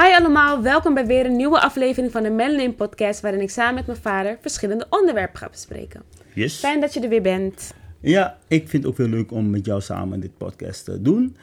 Hi 0.00 0.14
allemaal, 0.14 0.62
welkom 0.62 0.94
bij 0.94 1.06
weer 1.06 1.26
een 1.26 1.36
nieuwe 1.36 1.60
aflevering 1.60 2.12
van 2.12 2.22
de 2.22 2.30
Melanin 2.30 2.74
Podcast, 2.74 3.20
waarin 3.20 3.40
ik 3.40 3.50
samen 3.50 3.74
met 3.74 3.86
mijn 3.86 3.98
vader 3.98 4.38
verschillende 4.40 4.86
onderwerpen 4.90 5.38
ga 5.38 5.48
bespreken. 5.48 6.02
Yes. 6.34 6.58
Fijn 6.58 6.80
dat 6.80 6.94
je 6.94 7.00
er 7.00 7.08
weer 7.08 7.22
bent. 7.22 7.74
Ja, 8.00 8.38
ik 8.48 8.68
vind 8.68 8.82
het 8.82 8.92
ook 8.92 8.98
heel 8.98 9.08
leuk 9.08 9.32
om 9.32 9.50
met 9.50 9.66
jou 9.66 9.80
samen 9.80 10.20
dit 10.20 10.36
podcast 10.36 10.84
te 10.84 11.02
doen. 11.02 11.36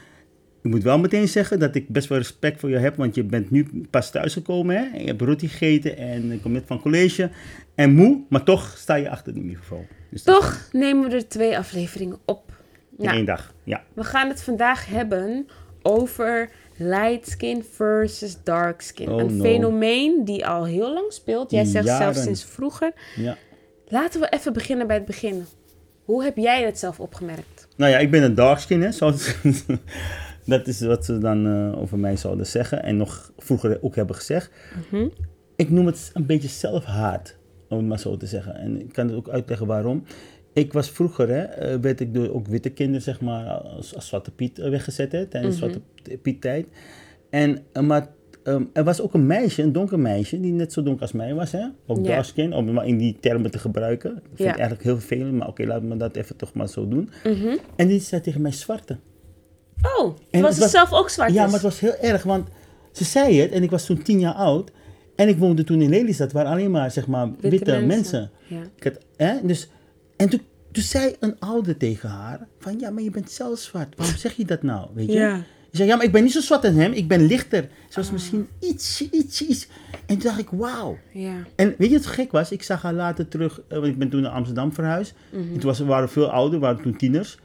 Ik 0.61 0.71
moet 0.71 0.83
wel 0.83 0.99
meteen 0.99 1.27
zeggen 1.27 1.59
dat 1.59 1.75
ik 1.75 1.89
best 1.89 2.07
wel 2.07 2.17
respect 2.17 2.59
voor 2.59 2.69
je 2.69 2.77
heb, 2.77 2.95
want 2.95 3.15
je 3.15 3.23
bent 3.23 3.51
nu 3.51 3.67
pas 3.89 4.11
thuisgekomen. 4.11 4.75
Hè? 4.75 4.97
Je 4.97 5.07
hebt 5.07 5.21
roti 5.21 5.47
gegeten 5.47 5.97
en 5.97 6.31
ik 6.31 6.41
kom 6.41 6.51
net 6.51 6.63
van 6.65 6.81
college. 6.81 7.29
En 7.75 7.93
moe, 7.93 8.21
maar 8.29 8.43
toch 8.43 8.73
sta 8.77 8.95
je 8.95 9.09
achter 9.09 9.33
de 9.33 9.39
microfoon. 9.39 9.85
Dus 10.09 10.23
Toch 10.23 10.67
nemen 10.71 11.09
we 11.09 11.15
er 11.15 11.27
twee 11.27 11.57
afleveringen 11.57 12.17
op. 12.25 12.51
In 12.97 13.05
Nou, 13.05 13.15
één 13.15 13.25
dag, 13.25 13.53
ja. 13.63 13.83
we 13.93 14.03
gaan 14.03 14.27
het 14.27 14.43
vandaag 14.43 14.85
hebben 14.85 15.47
over 15.81 16.49
light 16.77 17.27
skin 17.27 17.63
versus 17.71 18.37
dark 18.43 18.81
skin. 18.81 19.09
Oh, 19.11 19.19
een 19.19 19.37
no. 19.37 19.43
fenomeen 19.43 20.25
die 20.25 20.45
al 20.47 20.65
heel 20.65 20.93
lang 20.93 21.13
speelt. 21.13 21.51
Jij 21.51 21.65
zegt 21.65 21.87
zelfs 21.87 22.23
sinds 22.23 22.43
vroeger. 22.43 22.91
ja. 23.15 23.37
Laten 23.89 24.19
we 24.19 24.29
even 24.29 24.53
beginnen 24.53 24.87
bij 24.87 24.95
het 24.95 25.05
begin. 25.05 25.45
Hoe 26.05 26.23
heb 26.23 26.37
jij 26.37 26.63
het 26.65 26.79
zelf 26.79 26.99
opgemerkt? 26.99 27.67
Nou 27.75 27.91
ja, 27.91 27.97
ik 27.97 28.11
ben 28.11 28.23
een 28.23 28.35
darkskin, 28.35 28.81
hè. 28.81 28.91
zoals- 28.91 29.35
dat 30.45 30.67
is 30.67 30.81
wat 30.81 31.05
ze 31.05 31.17
dan 31.17 31.47
eh, 31.47 31.81
over 31.81 31.97
mij 31.97 32.15
zouden 32.17 32.45
zeggen. 32.45 32.83
En 32.83 32.97
nog 32.97 33.31
vroeger 33.37 33.77
ook 33.81 33.95
hebben 33.95 34.15
gezegd. 34.15 34.51
Mhm. 34.91 35.07
Ik 35.55 35.69
noem 35.69 35.85
het 35.85 36.09
een 36.13 36.25
beetje 36.25 36.47
zelfhaat, 36.47 37.35
om 37.69 37.77
het 37.77 37.87
maar 37.87 37.99
zo 37.99 38.17
te 38.17 38.25
zeggen. 38.25 38.55
En 38.55 38.79
ik 38.79 38.93
kan 38.93 39.07
het 39.07 39.15
ook 39.15 39.29
uitleggen 39.29 39.67
waarom. 39.67 40.03
Ik 40.57 40.73
was 40.73 40.89
vroeger, 40.89 41.27
hè, 41.29 41.41
eh, 41.43 41.77
werd 41.81 41.99
ik 41.99 42.13
door 42.13 42.33
ook 42.33 42.47
witte 42.47 42.69
kinderen, 42.69 43.01
zeg 43.01 43.21
maar, 43.21 43.45
als, 43.49 43.95
als 43.95 44.07
Zwarte 44.07 44.31
Piet 44.31 44.59
eh, 44.59 44.69
weggezet, 44.69 45.11
hè, 45.11 45.25
tijdens 45.25 45.59
Mhm. 45.59 45.69
Zwarte 45.69 46.17
Piet 46.17 46.41
tijd. 46.41 46.67
En, 47.29 47.59
eh, 47.71 47.83
maar 47.83 48.07
ehm, 48.43 48.63
er 48.73 48.83
was 48.83 49.01
ook 49.01 49.13
een 49.13 49.25
meisje, 49.25 49.61
een 49.61 49.71
donker 49.71 49.99
meisje, 49.99 50.39
die 50.39 50.51
net 50.53 50.73
zo 50.73 50.83
donker 50.83 51.01
als 51.01 51.11
mij 51.11 51.33
was, 51.33 51.51
hè. 51.51 51.65
Ook 51.87 52.23
skin, 52.23 52.53
om 52.53 52.73
maar 52.73 52.85
in 52.87 52.97
die 52.97 53.17
termen 53.19 53.51
te 53.51 53.59
gebruiken. 53.59 54.11
Ik 54.15 54.21
vind 54.35 54.49
eigenlijk 54.49 54.83
heel 54.83 54.97
vervelend, 54.99 55.33
maar 55.33 55.47
oké, 55.47 55.65
laten 55.65 55.89
we 55.89 55.97
dat 55.97 56.15
even 56.15 56.35
toch 56.35 56.53
maar 56.53 56.67
zo 56.69 56.87
doen. 56.87 57.09
Mhm. 57.23 57.57
En 57.75 57.87
die 57.87 57.99
zei 57.99 58.21
tegen 58.21 58.41
mij 58.41 58.51
zwarte. 58.51 58.97
Oh, 59.97 60.15
En 60.29 60.41
was 60.41 60.57
was- 60.59 60.71
zelf 60.71 60.93
ook 60.93 61.09
zwart? 61.09 61.33
Ja, 61.33 61.43
maar 61.43 61.53
het 61.53 61.61
was 61.61 61.79
heel 61.79 61.95
erg, 62.01 62.23
want 62.23 62.47
ze 62.91 63.03
zei 63.03 63.39
het 63.39 63.51
en 63.51 63.63
ik 63.63 63.69
was 63.69 63.85
toen 63.85 64.01
tien 64.01 64.19
jaar 64.19 64.33
oud. 64.33 64.71
En 65.15 65.27
ik 65.27 65.37
woonde 65.37 65.63
toen 65.63 65.81
in 65.81 65.89
Lelystad, 65.89 66.31
waar 66.31 66.45
alleen 66.45 66.71
maar, 66.71 66.91
zeg 66.91 67.07
maar, 67.07 67.29
witte, 67.39 67.71
mensen. 67.71 67.87
mensen. 67.87 68.29
Ja. 68.47 68.61
Ik 68.75 68.83
had, 68.83 68.97
hè, 69.15 69.33
dus, 69.47 69.69
en 70.17 70.29
toen, 70.29 70.41
toen 70.71 70.83
zei 70.83 71.15
een 71.19 71.39
ouder 71.39 71.77
tegen 71.77 72.09
haar, 72.09 72.47
van 72.59 72.79
ja, 72.79 72.89
maar 72.89 73.03
je 73.03 73.09
bent 73.11 73.31
zelf 73.31 73.59
zwart. 73.59 73.95
Waarom 73.97 74.15
zeg 74.15 74.33
je 74.33 74.45
dat 74.45 74.63
nou, 74.63 74.87
weet 74.93 75.07
je? 75.07 75.13
Ja. 75.19 75.35
Ik 75.71 75.83
zei, 75.83 75.87
ja, 75.89 75.95
maar 75.95 76.05
ik 76.05 76.11
ben 76.11 76.23
niet 76.23 76.31
zo 76.31 76.41
zwart 76.41 76.63
als 76.65 76.73
hem, 76.75 76.91
ik 76.91 77.07
ben 77.07 77.25
lichter. 77.25 77.69
Ze 77.89 77.99
was 77.99 78.11
misschien 78.11 78.47
ietsje, 78.59 79.07
ietsje, 79.11 79.45
iets. 79.47 79.67
En 79.91 80.17
toen 80.17 80.19
dacht 80.19 80.39
ik, 80.39 80.49
wauw. 80.49 80.97
Ja. 81.13 81.33
En 81.55 81.75
weet 81.77 81.89
je 81.89 81.97
wat 81.97 82.05
gek 82.05 82.31
was? 82.31 82.51
Ik 82.51 82.63
zag 82.63 82.81
haar 82.81 82.93
later 82.93 83.27
terug, 83.27 83.61
eh, 83.67 83.77
want 83.77 83.85
ik 83.85 83.97
ben 83.97 84.09
toen 84.09 84.21
naar 84.21 84.31
Amsterdam 84.31 84.73
verhuisd. 84.73 85.13
En 85.31 85.51
toen 85.51 85.61
was, 85.61 85.79
we 85.79 85.85
waren 85.85 86.09
veel 86.09 86.31
ouder, 86.31 86.59
waren 86.59 86.81
toen 86.81 86.97
tieners. 86.97 87.37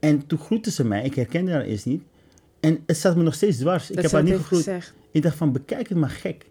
En 0.00 0.26
toen 0.26 0.38
groette 0.38 0.70
ze 0.70 0.84
mij, 0.84 1.04
ik 1.04 1.14
herkende 1.14 1.52
haar 1.52 1.62
eerst 1.62 1.86
niet. 1.86 2.02
En 2.60 2.78
het 2.86 2.96
zat 2.96 3.16
me 3.16 3.22
nog 3.22 3.34
steeds 3.34 3.56
dwars. 3.58 3.82
ik 3.90 3.94
Dat 3.94 3.96
heb 4.02 4.10
ze 4.10 4.16
haar 4.16 4.24
niet 4.24 4.34
gegroet. 4.46 4.92
Ik 5.10 5.22
dacht 5.22 5.36
van, 5.36 5.52
bekijk 5.52 5.88
het 5.88 5.98
maar 5.98 6.10
gek. 6.10 6.44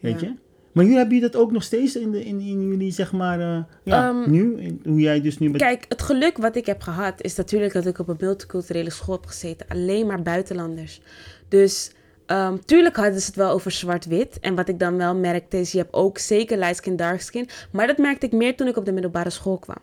Weet 0.00 0.20
Ja. 0.20 0.26
je? 0.26 0.34
Maar 0.72 0.84
jullie 0.84 0.98
hebben 0.98 1.16
jullie 1.16 1.30
dat 1.30 1.40
ook 1.40 1.52
nog 1.52 1.62
steeds 1.62 1.96
in, 1.96 2.10
de, 2.10 2.24
in, 2.24 2.40
in 2.40 2.68
jullie, 2.68 2.92
zeg 2.92 3.12
maar, 3.12 3.40
eh, 3.40 3.58
ja, 3.82 4.08
Ehm, 4.08 4.30
nu? 4.30 4.60
In- 4.60 4.80
hoe 4.84 5.00
jij 5.00 5.20
dus 5.20 5.38
nu 5.38 5.50
met... 5.50 5.60
Kijk, 5.60 5.84
het 5.88 6.02
geluk 6.02 6.36
wat 6.36 6.56
ik 6.56 6.66
heb 6.66 6.82
gehad 6.82 7.22
is 7.22 7.34
natuurlijk 7.34 7.72
dat 7.72 7.86
ik 7.86 7.98
op 7.98 8.08
een 8.08 8.16
multiculturele 8.20 8.90
school 8.90 9.14
heb 9.14 9.26
gezeten. 9.26 9.66
Alleen 9.68 10.06
maar 10.06 10.22
buitenlanders. 10.22 11.00
Dus 11.48 11.92
ehm, 12.26 12.56
tuurlijk 12.64 12.96
hadden 12.96 13.20
ze 13.20 13.26
het 13.26 13.36
wel 13.36 13.50
over 13.50 13.70
zwart-wit. 13.70 14.38
En 14.40 14.54
wat 14.54 14.68
ik 14.68 14.78
dan 14.78 14.96
wel 14.96 15.14
merkte 15.14 15.58
is, 15.60 15.72
je 15.72 15.78
hebt 15.78 15.92
ook 15.94 16.18
zeker 16.18 16.58
light 16.58 16.76
skin, 16.76 16.96
dark 16.96 17.20
skin. 17.20 17.48
Maar 17.72 17.86
dat 17.86 17.98
merkte 17.98 18.26
ik 18.26 18.32
meer 18.32 18.56
toen 18.56 18.66
ik 18.68 18.76
op 18.76 18.84
de 18.84 18.92
middelbare 18.92 19.30
school 19.30 19.58
kwam. 19.58 19.78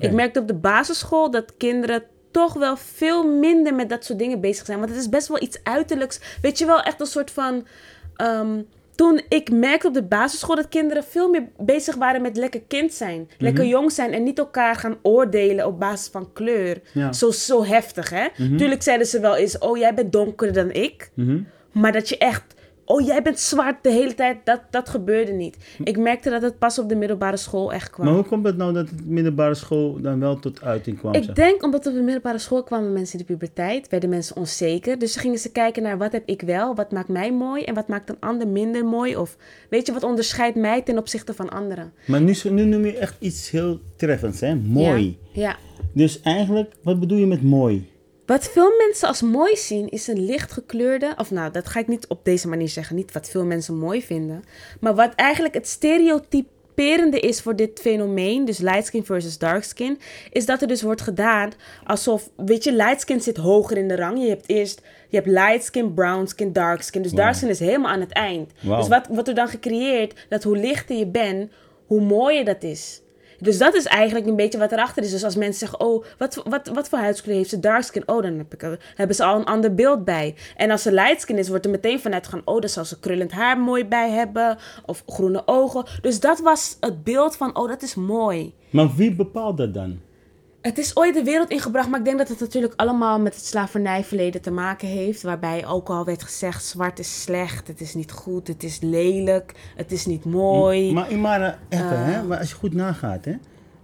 Ik 0.00 0.12
merkte 0.12 0.40
op 0.40 0.46
de 0.46 0.54
basisschool 0.54 1.30
dat 1.30 1.56
kinderen 1.56 2.02
toch 2.30 2.52
wel 2.54 2.76
veel 2.76 3.26
minder 3.38 3.74
met 3.74 3.88
dat 3.88 4.04
soort 4.04 4.18
dingen 4.18 4.40
bezig 4.40 4.66
zijn. 4.66 4.78
Want 4.78 4.90
het 4.90 4.98
is 5.00 5.08
best 5.08 5.28
wel 5.28 5.42
iets 5.42 5.58
uiterlijks. 5.62 6.20
Weet 6.42 6.58
je 6.58 6.66
wel, 6.66 6.82
echt 6.82 7.00
een 7.00 7.06
soort 7.06 7.30
van... 7.30 7.66
ehm, 8.16 8.60
toen 8.96 9.20
ik 9.28 9.50
merkte 9.50 9.86
op 9.88 9.94
de 9.94 10.02
basisschool 10.02 10.54
dat 10.56 10.68
kinderen 10.68 11.04
veel 11.04 11.30
meer 11.30 11.48
bezig 11.58 11.94
waren 11.94 12.22
met 12.22 12.36
lekker 12.36 12.62
kind 12.68 12.92
zijn. 12.92 13.28
Lekker 13.38 13.62
Mhm. 13.64 13.72
jong 13.72 13.92
zijn 13.92 14.12
en 14.12 14.22
niet 14.22 14.38
elkaar 14.38 14.74
gaan 14.76 14.96
oordelen 15.02 15.66
op 15.66 15.78
basis 15.80 16.08
van 16.08 16.32
kleur. 16.32 16.80
Ja. 16.92 17.12
Zo, 17.12 17.30
zo 17.30 17.64
heftig, 17.64 18.10
hè? 18.10 18.26
Mhm. 18.36 18.56
Tuurlijk 18.56 18.82
zeiden 18.82 19.06
ze 19.06 19.20
wel 19.20 19.36
eens, 19.36 19.58
oh 19.58 19.76
jij 19.78 19.94
bent 19.94 20.12
donkerder 20.12 20.64
dan 20.64 20.72
ik. 20.82 21.10
Mhm. 21.14 21.38
Maar 21.72 21.92
dat 21.92 22.08
je 22.08 22.18
echt, 22.18 22.42
oh 22.86 23.06
jij 23.06 23.22
bent 23.22 23.40
zwart 23.40 23.76
de 23.82 23.90
hele 23.90 24.14
tijd, 24.14 24.38
dat, 24.44 24.60
dat 24.70 24.88
gebeurde 24.88 25.32
niet. 25.32 25.56
Ik 25.84 25.98
merkte 25.98 26.30
dat 26.30 26.42
het 26.42 26.58
pas 26.58 26.78
op 26.78 26.88
de 26.88 26.96
middelbare 26.96 27.36
school 27.36 27.72
echt 27.72 27.90
kwam. 27.90 28.06
Maar 28.06 28.14
hoe 28.14 28.24
komt 28.24 28.46
het 28.46 28.56
nou 28.56 28.72
dat 28.72 28.88
het 28.90 29.06
middelbare 29.06 29.54
school 29.54 30.00
dan 30.00 30.20
wel 30.20 30.38
tot 30.38 30.62
uiting 30.62 30.98
kwam? 30.98 31.14
zeg? 31.14 31.28
Ik 31.28 31.34
denk 31.34 31.62
omdat 31.62 31.86
op 31.86 31.92
de 31.92 32.02
middelbare 32.02 32.38
school 32.38 32.62
kwamen 32.62 32.92
mensen 32.92 33.18
in 33.18 33.24
de 33.26 33.32
puberteit, 33.32 33.88
werden 33.88 34.08
mensen 34.08 34.36
onzeker. 34.36 34.98
Dus 34.98 35.12
ze 35.12 35.18
gingen 35.18 35.38
ze 35.38 35.52
kijken 35.52 35.82
naar 35.82 35.98
wat 35.98 36.12
heb 36.12 36.22
ik 36.26 36.42
wel, 36.42 36.74
wat 36.74 36.92
maakt 36.92 37.08
mij 37.08 37.32
mooi 37.32 37.62
en 37.62 37.74
wat 37.74 37.88
maakt 37.88 38.08
een 38.08 38.20
ander 38.20 38.48
minder 38.48 38.84
mooi. 38.84 39.16
Of 39.16 39.36
weet 39.70 39.86
je, 39.86 39.92
wat 39.92 40.02
onderscheidt 40.02 40.56
mij 40.56 40.82
ten 40.82 40.98
opzichte 40.98 41.34
van 41.34 41.48
anderen. 41.48 41.92
Maar 42.06 42.20
nu, 42.20 42.34
nu 42.50 42.64
noem 42.64 42.84
je 42.84 42.98
echt 42.98 43.16
iets 43.18 43.50
heel 43.50 43.80
treffends, 43.96 44.40
hè? 44.40 44.54
Mooi. 44.54 45.18
Ja. 45.32 45.42
ja. 45.42 45.56
Dus 45.92 46.20
eigenlijk, 46.20 46.72
wat 46.82 47.00
bedoel 47.00 47.18
je 47.18 47.26
met 47.26 47.42
mooi? 47.42 47.88
Wat 48.26 48.48
veel 48.48 48.72
mensen 48.86 49.08
als 49.08 49.22
mooi 49.22 49.56
zien, 49.56 49.88
is 49.88 50.06
een 50.06 50.24
lichtgekleurde. 50.24 51.14
Of 51.18 51.30
nou, 51.30 51.50
dat 51.50 51.66
ga 51.68 51.80
ik 51.80 51.88
niet 51.88 52.06
op 52.06 52.24
deze 52.24 52.48
manier 52.48 52.68
zeggen. 52.68 52.96
Niet 52.96 53.12
wat 53.12 53.28
veel 53.28 53.44
mensen 53.44 53.76
mooi 53.78 54.02
vinden. 54.02 54.44
Maar 54.80 54.94
wat 54.94 55.14
eigenlijk 55.14 55.54
het 55.54 55.68
stereotyperende 55.68 57.20
is 57.20 57.40
voor 57.40 57.56
dit 57.56 57.80
fenomeen, 57.80 58.44
dus 58.44 58.58
light 58.58 58.86
skin 58.86 59.04
versus 59.04 59.38
dark 59.38 59.64
skin, 59.64 59.98
is 60.30 60.46
dat 60.46 60.62
er 60.62 60.68
dus 60.68 60.82
wordt 60.82 61.00
gedaan 61.00 61.52
alsof, 61.84 62.30
weet 62.36 62.64
je, 62.64 62.72
light 62.72 63.00
skin 63.00 63.20
zit 63.20 63.36
hoger 63.36 63.76
in 63.76 63.88
de 63.88 63.96
rang. 63.96 64.22
Je 64.22 64.28
hebt 64.28 64.48
eerst, 64.48 64.82
je 65.08 65.16
hebt 65.16 65.28
light 65.28 65.64
skin, 65.64 65.94
brown 65.94 66.26
skin, 66.26 66.52
dark 66.52 66.82
skin. 66.82 67.02
Dus 67.02 67.12
dark 67.12 67.34
skin 67.34 67.48
is 67.48 67.58
helemaal 67.58 67.90
aan 67.90 68.00
het 68.00 68.12
eind. 68.12 68.50
Dus 68.62 68.88
wat, 68.88 69.06
wat 69.10 69.28
er 69.28 69.34
dan 69.34 69.48
gecreëerd, 69.48 70.26
dat 70.28 70.42
hoe 70.42 70.56
lichter 70.56 70.96
je 70.96 71.06
bent, 71.06 71.52
hoe 71.86 72.00
mooier 72.00 72.44
dat 72.44 72.62
is. 72.62 73.00
Dus 73.38 73.58
dat 73.58 73.74
is 73.74 73.84
eigenlijk 73.84 74.26
een 74.26 74.36
beetje 74.36 74.58
wat 74.58 74.72
erachter 74.72 75.02
is. 75.02 75.10
Dus 75.10 75.24
als 75.24 75.36
mensen 75.36 75.58
zeggen, 75.58 75.80
oh, 75.80 76.04
wat, 76.18 76.42
wat, 76.48 76.68
wat 76.68 76.88
voor 76.88 76.98
huidskleur 76.98 77.36
heeft 77.36 77.50
ze? 77.50 77.60
Dark 77.60 77.82
skin. 77.82 78.02
Oh, 78.08 78.22
dan 78.22 78.46
er- 78.58 78.78
hebben 78.94 79.16
ze 79.16 79.24
al 79.24 79.38
een 79.38 79.44
ander 79.44 79.74
beeld 79.74 80.04
bij. 80.04 80.34
En 80.56 80.70
als 80.70 80.82
ze 80.82 80.92
light 80.92 81.20
skin 81.20 81.38
is, 81.38 81.48
wordt 81.48 81.64
er 81.64 81.70
meteen 81.70 82.00
vanuit 82.00 82.26
gaan, 82.26 82.42
oh, 82.44 82.60
dan 82.60 82.68
zal 82.70 82.84
ze 82.84 82.98
krullend 83.00 83.32
haar 83.32 83.58
mooi 83.58 83.84
bij 83.86 84.10
hebben. 84.10 84.58
Of 84.86 85.02
groene 85.06 85.42
ogen. 85.46 85.84
Dus 86.00 86.20
dat 86.20 86.40
was 86.40 86.76
het 86.80 87.04
beeld 87.04 87.36
van, 87.36 87.56
oh, 87.56 87.68
dat 87.68 87.82
is 87.82 87.94
mooi. 87.94 88.54
Maar 88.70 88.94
wie 88.94 89.14
bepaalt 89.14 89.56
dat 89.56 89.74
dan? 89.74 90.00
Het 90.66 90.78
is 90.78 90.96
ooit 90.96 91.14
de 91.14 91.22
wereld 91.22 91.50
ingebracht, 91.50 91.88
maar 91.88 91.98
ik 91.98 92.04
denk 92.04 92.18
dat 92.18 92.28
het 92.28 92.40
natuurlijk 92.40 92.72
allemaal 92.76 93.20
met 93.20 93.34
het 93.34 93.44
slavernijverleden 93.46 94.40
te 94.40 94.50
maken 94.50 94.88
heeft. 94.88 95.22
Waarbij 95.22 95.66
ook 95.66 95.88
al 95.88 96.04
werd 96.04 96.22
gezegd, 96.22 96.64
zwart 96.64 96.98
is 96.98 97.22
slecht, 97.22 97.68
het 97.68 97.80
is 97.80 97.94
niet 97.94 98.12
goed, 98.12 98.48
het 98.48 98.62
is 98.62 98.78
lelijk, 98.80 99.54
het 99.76 99.92
is 99.92 100.06
niet 100.06 100.24
mooi. 100.24 100.92
Maar 100.92 101.10
Imara, 101.10 101.58
even, 101.68 101.90
Eh. 101.90 102.04
hè? 102.04 102.22
Maar 102.22 102.38
als 102.38 102.48
je 102.50 102.54
goed 102.56 102.74
nagaat, 102.74 103.24
hè? 103.24 103.34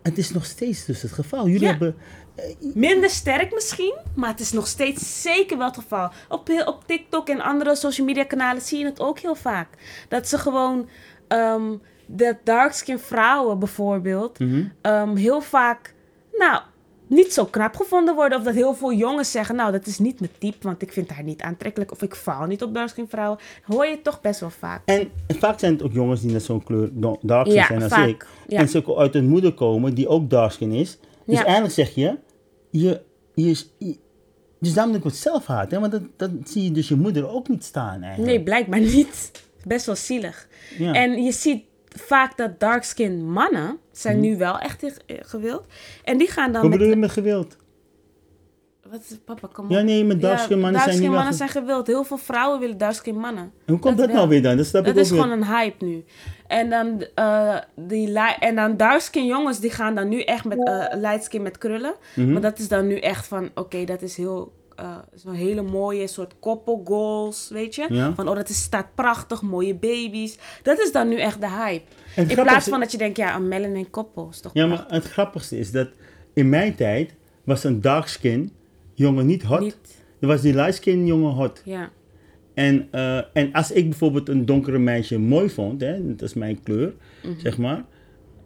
Het 0.02 0.18
is 0.18 0.30
nog 0.32 0.44
steeds 0.44 0.84
dus 0.84 1.02
het 1.02 1.12
geval. 1.12 1.46
Jullie 1.46 1.60
Ja. 1.62 1.68
hebben... 1.70 1.94
Minder 2.74 3.10
sterk 3.10 3.54
misschien, 3.54 3.94
maar 4.14 4.28
het 4.30 4.40
is 4.40 4.52
nog 4.52 4.66
steeds 4.66 5.22
zeker 5.22 5.58
wel 5.58 5.66
het 5.66 5.76
geval. 5.76 6.10
Op, 6.28 6.48
op 6.64 6.82
TikTok 6.86 7.28
en 7.28 7.40
andere 7.40 7.76
social 7.76 8.06
media 8.06 8.24
kanalen 8.24 8.62
zie 8.62 8.78
je 8.78 8.84
het 8.84 9.00
ook 9.00 9.18
heel 9.18 9.34
vaak. 9.34 9.68
Dat 10.08 10.28
ze 10.28 10.38
gewoon, 10.38 10.88
ehm 11.28 11.62
de 12.06 12.36
darkskin 12.44 12.98
vrouwen 12.98 13.58
bijvoorbeeld, 13.58 14.38
Mhm. 14.38 14.64
ehm, 14.82 15.14
heel 15.16 15.40
vaak, 15.40 15.94
nou, 16.32 16.62
niet 17.12 17.32
zo 17.32 17.44
knap 17.44 17.76
gevonden 17.76 18.14
worden. 18.14 18.38
Of 18.38 18.44
dat 18.44 18.54
heel 18.54 18.74
veel 18.74 18.92
jongens 18.92 19.30
zeggen, 19.30 19.56
nou, 19.56 19.72
dat 19.72 19.86
is 19.86 19.98
niet 19.98 20.20
mijn 20.20 20.32
type, 20.38 20.56
want 20.66 20.82
ik 20.82 20.92
vind 20.92 21.10
haar 21.10 21.22
niet 21.24 21.42
aantrekkelijk. 21.42 21.92
Of 21.92 22.02
ik 22.02 22.14
val 22.16 22.46
niet 22.46 22.62
op 22.62 22.74
darkskin 22.74 23.08
vrouwen. 23.08 23.38
Hoor 23.64 23.86
je 23.86 24.02
toch 24.02 24.20
best 24.20 24.40
wel 24.40 24.50
vaak. 24.50 24.82
En 24.84 25.08
vaak 25.28 25.58
zijn 25.58 25.72
het 25.72 25.82
ook 25.82 25.92
jongens 25.92 26.20
die 26.20 26.30
net 26.32 26.42
zo'n 26.42 26.62
kleur 26.64 26.90
darkskin 27.22 27.54
Ja, 27.58 27.66
zijn 27.66 27.82
als 27.82 27.92
vaak, 27.92 28.08
ik. 28.08 28.26
ja. 28.48 28.58
En 28.58 28.68
ze 28.68 28.86
ook 28.86 28.98
uit 28.98 29.14
een 29.14 29.28
moeder 29.28 29.52
komen 29.54 29.94
die 29.94 30.08
ook 30.08 30.30
darkskin 30.30 30.72
is. 30.72 30.98
Dus 31.26 31.38
Ja. 31.38 31.44
eigenlijk 31.44 31.74
zeg 31.74 31.94
je, 31.94 32.18
je, 32.70 33.00
je, 33.34 33.50
is- 33.50 33.72
je- 33.78 33.98
Dus 34.60 34.72
daarom 34.74 34.92
denk 34.92 35.04
ik 35.04 35.10
wat 35.10 35.20
zelfhaat, 35.20 35.70
hè? 35.70 35.80
Want 35.80 35.92
dat, 35.92 36.02
dat 36.16 36.30
zie 36.44 36.62
je 36.64 36.72
dus 36.72 36.88
je 36.88 36.96
moeder 36.96 37.28
ook 37.28 37.48
niet 37.48 37.64
staan 37.64 38.02
eigenlijk. 38.02 38.32
Nee, 38.34 38.42
blijkbaar 38.42 38.80
niet. 38.80 39.30
Best 39.66 39.86
wel 39.86 39.96
zielig. 39.96 40.48
Ja. 40.78 40.92
En 40.92 41.22
je 41.22 41.32
ziet 41.32 41.64
vaak 41.96 42.36
dat 42.36 42.60
dark-skinned 42.60 43.22
mannen 43.22 43.78
zijn 43.92 44.20
nu 44.20 44.36
wel 44.36 44.58
echt 44.58 44.84
gewild. 45.06 45.66
En 46.04 46.18
die 46.18 46.30
gaan 46.30 46.52
dan 46.52 46.60
Hoe 46.60 46.70
met... 46.70 46.78
bedoel 46.78 46.94
je 46.94 47.00
met 47.00 47.10
gewild? 47.10 47.56
Wat 48.90 49.00
is 49.10 49.16
papa, 49.24 49.48
kom 49.52 49.64
op. 49.64 49.70
Ja, 49.70 49.80
nee, 49.80 50.04
met 50.04 50.20
dark-skinned 50.20 50.62
mannen 50.62 50.80
zijn 50.80 51.00
niet 51.00 51.02
dark-skinned 51.02 51.08
wel 51.10 51.18
mannen 51.18 51.34
zijn 51.34 51.48
gewild. 51.48 51.86
Heel 51.86 52.04
veel 52.04 52.16
vrouwen 52.16 52.60
willen 52.60 52.78
dark-skinned 52.78 53.22
mannen. 53.22 53.52
Hoe 53.66 53.78
komt 53.78 53.98
dat, 53.98 54.12
nou 54.12 54.28
weer 54.28 54.42
dan? 54.42 54.56
Dat 54.56 54.72
Dat 54.72 54.96
is 54.96 55.10
weer. 55.10 55.20
gewoon 55.20 55.38
een 55.38 55.46
hype 55.46 55.84
nu. 55.84 56.04
En 56.46 56.70
dan, 56.70 57.06
eh 57.14 57.56
die 57.76 58.18
en 58.18 58.54
dan 58.54 58.76
dark-skin 58.76 59.26
jongens, 59.26 59.60
die 59.60 59.70
gaan 59.70 59.94
dan 59.94 60.08
nu 60.08 60.20
echt 60.20 60.44
met 60.44 60.66
eh 60.66 60.84
light 61.00 61.24
skin 61.24 61.42
met 61.42 61.58
krullen. 61.58 61.94
Mhm. 62.14 62.32
Maar 62.32 62.42
dat 62.42 62.58
is 62.58 62.68
dan 62.68 62.86
nu 62.86 62.98
echt 62.98 63.26
van, 63.26 63.50
oké, 63.54 63.84
dat 63.84 64.02
is 64.02 64.16
heel... 64.16 64.52
eh, 64.76 64.96
Zo'n 65.14 65.32
hele 65.34 65.62
mooie 65.62 66.06
soort 66.06 66.34
koppelgoals, 66.40 67.48
weet 67.52 67.74
je? 67.74 67.86
Ja. 67.88 68.14
Van, 68.14 68.28
oh, 68.28 68.34
dat 68.36 68.48
is, 68.48 68.62
staat 68.62 68.86
prachtig, 68.94 69.42
mooie 69.42 69.74
baby's. 69.74 70.38
Dat 70.62 70.78
is 70.78 70.92
dan 70.92 71.08
nu 71.08 71.18
echt 71.20 71.40
de 71.40 71.48
hype. 71.50 71.84
En 72.16 72.28
In 72.28 72.34
plaats 72.42 72.68
van 72.68 72.80
dat 72.80 72.92
je 72.92 72.98
denkt, 72.98 73.16
ja, 73.16 73.36
een 73.36 73.48
melanin 73.48 73.90
koppel 73.90 74.28
is 74.30 74.40
toch 74.40 74.52
Ja, 74.54 74.66
prachtig? 74.66 74.88
maar 74.90 74.98
het 75.00 75.08
grappigste 75.10 75.58
is 75.58 75.70
dat 75.70 75.88
in 76.34 76.48
mijn 76.48 76.74
tijd 76.74 77.14
was 77.44 77.64
een 77.64 77.80
dark 77.80 78.06
skin 78.06 78.52
jongen 78.94 79.26
niet 79.26 79.42
hot. 79.42 79.60
Niet, 79.60 79.76
Er 80.20 80.28
was 80.28 80.40
die 80.40 80.54
light 80.54 80.74
skin 80.74 81.06
jongen 81.06 81.32
hot. 81.32 81.62
ja. 81.64 81.90
En, 82.54 82.88
eh, 82.90 83.16
en 83.32 83.52
als 83.52 83.70
ik 83.72 83.88
bijvoorbeeld 83.88 84.28
een 84.28 84.46
donkere 84.46 84.78
meisje 84.78 85.18
mooi 85.18 85.50
vond, 85.50 85.80
hè, 85.80 86.06
dat 86.14 86.22
is 86.28 86.34
mijn 86.34 86.62
kleur, 86.62 86.92
zeg 87.36 87.58
maar. 87.58 87.84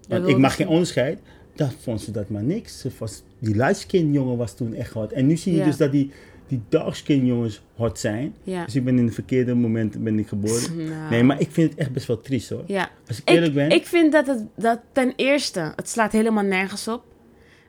Want 0.09 0.29
ik 0.29 0.37
mag 0.39 0.57
geen 0.57 0.69
onderscheid. 0.69 1.21
Dan 1.57 1.71
vond 1.81 2.01
ze 2.01 2.11
dat 2.11 2.29
maar 2.29 2.43
niks. 2.43 2.81
Ze 2.81 2.91
was, 2.99 3.23
die 3.39 3.57
light 3.57 3.77
skin 3.77 4.13
jongen 4.13 4.37
was 4.37 4.55
toen 4.57 4.75
echt 4.75 4.93
hot. 4.93 5.13
En 5.13 5.27
nu 5.27 5.37
zie 5.37 5.55
je 5.55 5.65
dus 5.65 5.77
dat 5.77 5.93
die, 5.93 6.11
die 6.47 6.63
dark 6.69 6.95
skin 6.95 7.27
jongens 7.27 7.63
hot 7.75 7.99
zijn. 7.99 8.35
Ja. 8.43 8.65
Dus 8.65 8.75
ik 8.75 8.85
ben 8.85 8.99
in 8.99 9.05
het 9.05 9.15
verkeerde 9.15 9.55
moment 9.55 10.05
ben 10.05 10.19
ik 10.19 10.29
geboren. 10.29 10.77
Nou. 10.89 11.11
Nee, 11.11 11.23
maar 11.23 11.41
ik 11.41 11.51
vind 11.51 11.71
het 11.71 11.79
echt 11.79 11.93
best 11.93 12.07
wel 12.07 12.21
triest 12.21 12.49
hoor. 12.49 12.63
Ja. 12.67 12.91
Als 13.09 13.19
ik 13.21 13.29
eerlijk 13.29 13.55
ben. 13.55 13.71
Ik 13.71 13.87
vind 13.87 14.13
dat 14.13 14.27
het 14.27 14.45
dat 14.57 14.81
ten 14.93 15.13
eerste, 15.17 15.73
het 15.77 15.89
slaat 15.89 16.13
helemaal 16.13 16.45
nergens 16.45 16.89
op. 16.89 17.05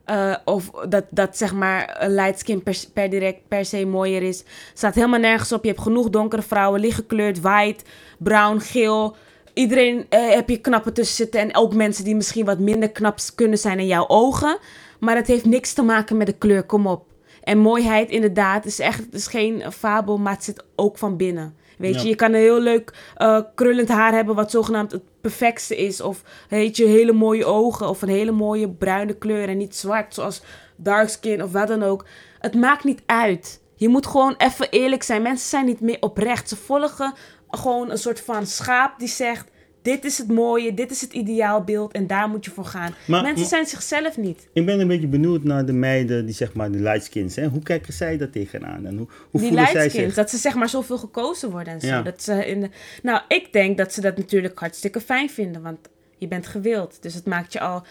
Eh, 0.08 0.36
of 0.46 0.70
dat, 0.90 1.06
dat 1.10 1.38
zeg 1.38 1.54
maar 1.54 1.96
een 2.00 2.14
light 2.14 2.40
skin 2.40 2.64
per, 2.64 2.78
per 2.94 3.10
direct 3.10 3.48
per 3.48 3.66
se 3.66 3.86
mooier 3.86 4.24
is. 4.24 4.44
Staat 4.74 4.96
helemaal 4.96 5.20
nergens 5.20 5.52
op. 5.52 5.64
Je 5.64 5.70
hebt 5.70 5.82
genoeg 5.82 6.10
donkere 6.10 6.42
vrouwen, 6.42 6.80
lichtgekleurd, 6.80 7.42
white, 7.42 7.84
brown, 8.18 8.60
geel. 8.60 9.16
Iedereen 9.58 10.06
eh, 10.10 10.30
heb 10.30 10.50
je 10.50 10.58
knappen 10.58 10.94
tussen 10.94 11.16
zitten. 11.16 11.40
En 11.40 11.56
ook 11.56 11.74
mensen 11.74 12.04
die 12.04 12.16
misschien 12.16 12.46
wat 12.46 12.60
minder 12.60 12.92
knap 12.92 13.20
kunnen 13.36 13.58
zijn 13.58 13.80
in 13.80 13.88
jouw 13.88 14.08
ogen. 14.08 14.58
Maar 15.00 15.16
het 15.16 15.28
heeft 15.28 15.46
niks 15.46 15.74
te 15.74 15.82
maken 15.82 16.18
met 16.18 16.28
de 16.28 16.34
kleur, 16.34 16.64
kom 16.64 16.88
op. 16.88 17.06
En 17.44 17.58
mooiheid 17.58 18.10
inderdaad 18.10 18.66
is 18.66 18.80
echt 18.80 19.00
het 19.00 19.14
is 19.14 19.28
geen 19.28 19.64
fabel, 19.72 20.18
maar 20.18 20.34
het 20.34 20.44
zit 20.44 20.64
ook 20.76 20.98
van 20.98 21.18
binnen. 21.18 21.56
Weet 21.78 21.96
Ja. 21.96 22.02
je, 22.02 22.08
je 22.08 22.16
kan 22.16 22.34
een 22.34 22.40
heel 22.40 22.60
leuk 22.60 22.94
eh, 23.16 23.40
krullend 23.56 23.90
haar 23.90 24.14
hebben 24.14 24.36
wat 24.36 24.52
zogenaamd 24.52 24.92
het 24.92 25.04
perfectste 25.22 25.78
is. 25.78 26.02
Of 26.02 26.22
weet 26.50 26.78
je, 26.78 26.86
hele 26.86 27.12
mooie 27.14 27.46
ogen 27.46 27.90
of 27.90 28.02
een 28.02 28.10
hele 28.10 28.32
mooie 28.32 28.70
bruine 28.70 29.14
kleur 29.14 29.50
en 29.50 29.58
niet 29.58 29.76
zwart 29.76 30.14
zoals 30.14 30.42
dark 30.76 31.10
skin 31.10 31.44
of 31.44 31.52
wat 31.52 31.68
dan 31.68 31.84
ook. 31.84 32.06
Het 32.40 32.56
maakt 32.56 32.84
niet 32.84 33.02
uit. 33.06 33.62
Je 33.76 33.88
moet 33.90 34.08
gewoon 34.08 34.36
even 34.38 34.70
eerlijk 34.70 35.04
zijn. 35.04 35.22
Mensen 35.22 35.50
zijn 35.50 35.66
niet 35.66 35.82
meer 35.82 35.98
oprecht. 36.00 36.50
Ze 36.50 36.56
volgen 36.56 37.14
gewoon 37.50 37.92
een 37.92 37.98
soort 37.98 38.20
van 38.22 38.46
schaap 38.46 39.00
die 39.00 39.08
zegt... 39.08 39.46
Dit 39.82 40.06
is 40.06 40.18
het 40.18 40.28
mooie, 40.28 40.74
dit 40.74 40.92
is 40.92 41.02
het 41.02 41.14
ideaalbeeld 41.14 41.92
en 41.94 42.08
daar 42.08 42.30
moet 42.30 42.46
je 42.46 42.52
voor 42.52 42.66
gaan. 42.66 42.94
Maar- 43.08 43.22
Mensen 43.22 43.40
maar- 43.40 43.50
zijn 43.50 43.66
zichzelf 43.66 44.18
niet. 44.18 44.48
Ik 44.54 44.66
ben 44.66 44.80
een 44.80 44.88
beetje 44.88 45.08
benieuwd 45.08 45.44
naar 45.44 45.66
de 45.66 45.74
meiden 45.74 46.26
die 46.26 46.36
zeg 46.36 46.54
maar 46.54 46.72
de 46.72 46.78
light 46.80 47.04
skins. 47.04 47.36
Hè? 47.36 47.48
Hoe 47.48 47.64
kijken 47.64 47.94
zij 47.94 48.18
daar 48.18 48.30
tegenaan? 48.30 48.86
En 48.86 48.98
hoe, 48.98 49.08
hoe 49.08 49.40
die 49.40 49.50
voelen 49.50 49.66
zij 49.66 49.74
lightskins, 49.74 50.06
zich? 50.06 50.14
dat 50.16 50.30
ze 50.30 50.38
zeg 50.38 50.56
maar 50.56 50.70
zoveel 50.70 50.98
gekozen 50.98 51.52
worden 51.52 51.74
en 51.74 51.82
zo. 51.82 51.88
Ja. 51.88 52.02
Dat 52.02 52.24
ze 52.24 52.46
in 52.46 52.62
de... 52.62 52.70
Nou, 53.04 53.22
ik 53.28 53.54
denk 53.54 53.78
dat 53.78 53.94
ze 53.94 54.02
dat 54.02 54.18
natuurlijk 54.18 54.60
hartstikke 54.60 55.02
fijn 55.02 55.30
vinden, 55.30 55.62
want 55.62 55.78
je 56.18 56.28
bent 56.28 56.48
gewild. 56.48 57.02
Dus 57.02 57.14
het 57.14 57.26
maakt 57.26 57.54
je 57.54 57.60
al... 57.60 57.84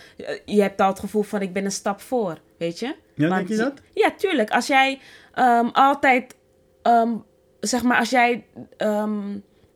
Je 0.44 0.62
hebt 0.62 0.80
al 0.80 0.88
het 0.88 0.98
gevoel 0.98 1.22
van 1.22 1.42
ik 1.42 1.52
ben 1.52 1.64
een 1.64 1.70
stap 1.72 2.00
voor, 2.00 2.38
weet 2.58 2.78
je? 2.78 2.94
Ja, 3.14 3.28
Want 3.28 3.48
denk 3.48 3.48
je 3.48 3.64
dat? 3.64 3.80
Ja, 3.94 4.10
tuurlijk. 4.16 4.50
Als 4.50 4.66
jij 4.66 4.98
ehm, 5.34 5.66
altijd, 5.72 6.34
ehm, 6.82 7.10
zeg 7.66 7.82
maar, 7.82 7.98
als 7.98 8.10
jij 8.10 8.44
ehm, 8.76 9.20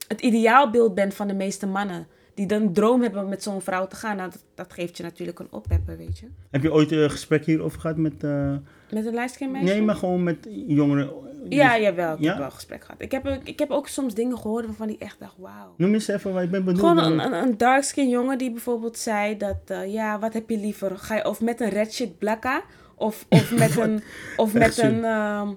het 0.08 0.20
ideaalbeeld 0.20 0.94
bent 0.94 1.14
van 1.14 1.28
de 1.28 1.34
meeste 1.34 1.66
mannen... 1.66 2.06
die 2.34 2.46
dan 2.46 2.72
droom 2.72 3.02
hebben 3.02 3.22
om 3.22 3.28
met 3.28 3.42
zo'n 3.42 3.60
vrouw 3.60 3.86
te 3.86 3.96
gaan... 3.96 4.16
Nou, 4.16 4.30
dat, 4.30 4.44
dat 4.54 4.72
geeft 4.72 4.96
je 4.96 5.02
natuurlijk 5.02 5.38
een 5.38 5.48
oppepper, 5.50 5.96
weet 5.96 6.18
je? 6.18 6.26
Heb 6.50 6.62
je 6.62 6.72
ooit 6.72 6.92
een 6.92 7.10
gesprek 7.10 7.44
hierover 7.44 7.80
gehad 7.80 7.96
met... 7.96 8.24
eh, 8.24 8.54
Met 8.90 9.06
een 9.06 9.14
lijstje 9.14 9.48
meisje? 9.48 9.72
nee, 9.72 9.82
maar 9.82 9.94
gewoon 9.94 10.22
met 10.22 10.48
jongeren? 10.66 11.10
Ja, 11.48 11.72
Dus- 11.74 11.82
jawel. 11.82 12.14
Ik 12.14 12.20
Ja? 12.20 12.28
heb 12.28 12.36
wel 12.36 12.46
een 12.46 12.52
gesprek 12.52 12.84
gehad. 12.84 13.00
Ik 13.02 13.10
heb, 13.12 13.26
ook- 13.26 13.44
ik 13.44 13.58
heb 13.58 13.70
ook 13.70 13.88
soms 13.88 14.14
dingen 14.14 14.38
gehoord 14.38 14.66
waarvan 14.66 14.88
ik 14.88 15.00
echt 15.00 15.16
dacht, 15.20 15.34
wauw. 15.38 15.74
Noem 15.76 15.92
eens 15.92 16.08
even, 16.08 16.32
want 16.32 16.44
ik 16.44 16.50
ben 16.50 16.64
benieuwd. 16.64 16.80
Gewoon 16.80 16.96
naar- 17.16 17.26
een, 17.26 17.32
een, 17.32 17.42
een 17.48 17.56
dark-skin 17.56 18.08
jongen 18.08 18.38
die 18.38 18.50
bijvoorbeeld 18.50 18.98
zei 18.98 19.36
dat, 19.36 19.56
eh, 19.66 19.92
ja, 19.92 20.18
wat 20.18 20.32
heb 20.32 20.50
je 20.50 20.58
liever? 20.58 20.98
Ga 20.98 21.14
je 21.16 21.28
of 21.28 21.40
met 21.40 21.60
een 21.60 21.86
shit 21.90 22.18
blakka 22.18 22.62
of, 22.94 23.26
of 23.28 23.50
met 23.58 23.76
een, 23.76 24.02
of 24.36 24.54
met 24.54 24.78
een, 24.78 25.04
ehm, 25.04 25.48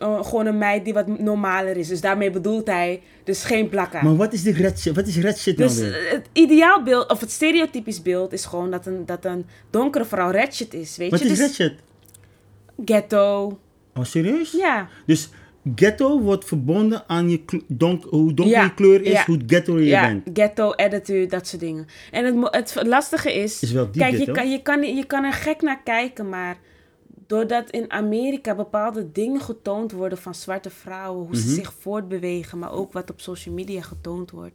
eh, 0.00 0.24
gewoon 0.24 0.46
een 0.46 0.58
meid 0.58 0.84
die 0.84 0.92
wat 0.94 1.18
normaler 1.18 1.76
is. 1.76 1.88
Dus 1.88 2.00
daarmee 2.00 2.30
bedoelt 2.30 2.66
hij 2.66 3.02
dus 3.24 3.44
geen 3.44 3.68
blakka. 3.68 4.02
Maar 4.02 4.16
wat 4.16 4.32
is 4.32 4.42
die 4.42 4.52
red 4.52 4.80
shit? 4.80 4.94
Wat 4.94 5.06
is 5.06 5.16
red 5.18 5.38
shit 5.38 5.56
nou 5.56 5.68
Dus 5.70 5.78
weer? 5.80 6.06
eh, 6.06 6.12
het 6.12 6.26
ideaalbeeld, 6.32 7.10
of 7.10 7.20
het 7.20 7.30
stereotypisch 7.30 8.02
beeld 8.02 8.32
is 8.32 8.44
gewoon 8.44 8.70
dat 8.70 8.86
een, 8.86 9.06
dat 9.06 9.24
een 9.24 9.46
donkere 9.70 10.04
vrouw 10.04 10.30
red 10.30 10.54
shit 10.54 10.74
is, 10.74 10.96
weet 10.96 11.10
Wat 11.10 11.18
je? 11.20 11.24
is 11.24 11.30
Dus 11.38 11.46
red 11.46 11.54
shit? 11.54 11.72
ghetto, 12.84 13.58
Oh, 13.94 14.04
serieus? 14.04 14.52
ja. 14.52 14.88
Dus 15.06 15.28
ghetto 15.74 16.20
wordt 16.20 16.44
verbonden 16.44 17.04
aan 17.06 17.30
je 17.30 17.40
donk, 17.66 18.04
hoe 18.04 18.34
donker 18.34 18.56
Ja, 18.56 18.62
je 18.62 18.74
kleur 18.74 19.02
is, 19.02 19.12
ja. 19.12 19.24
hoe 19.26 19.38
ghetto 19.46 19.78
je 19.78 19.84
Ja, 19.86 20.06
bent. 20.06 20.38
ghetto, 20.38 20.70
attitude, 20.70 21.26
dat 21.26 21.46
soort 21.46 21.62
dingen. 21.62 21.86
En 22.10 22.24
het, 22.42 22.74
het 22.74 22.86
lastige 22.86 23.34
is... 23.34 23.62
Is 23.62 23.72
wel 23.72 23.84
diep 23.90 24.02
kijk, 24.02 24.16
je 24.18 24.32
kan, 24.32 24.50
je, 24.50 24.62
kan, 24.62 24.96
je 24.96 25.04
kan 25.04 25.24
er 25.24 25.32
gek 25.32 25.62
naar 25.62 25.80
kijken, 25.84 26.28
maar... 26.28 26.56
Doordat 27.30 27.70
in 27.70 27.90
Amerika 27.90 28.54
bepaalde 28.54 29.12
dingen 29.12 29.40
getoond 29.40 29.92
worden 29.92 30.18
van 30.18 30.34
zwarte 30.34 30.70
vrouwen... 30.70 31.20
hoe 31.26 31.36
Mhm. 31.36 31.40
ze 31.46 31.48
zich 31.54 31.72
voortbewegen, 31.80 32.58
maar 32.58 32.72
ook 32.72 32.92
wat 32.92 33.10
op 33.10 33.20
social 33.20 33.54
media 33.54 33.80
getoond 33.82 34.30
wordt. 34.30 34.54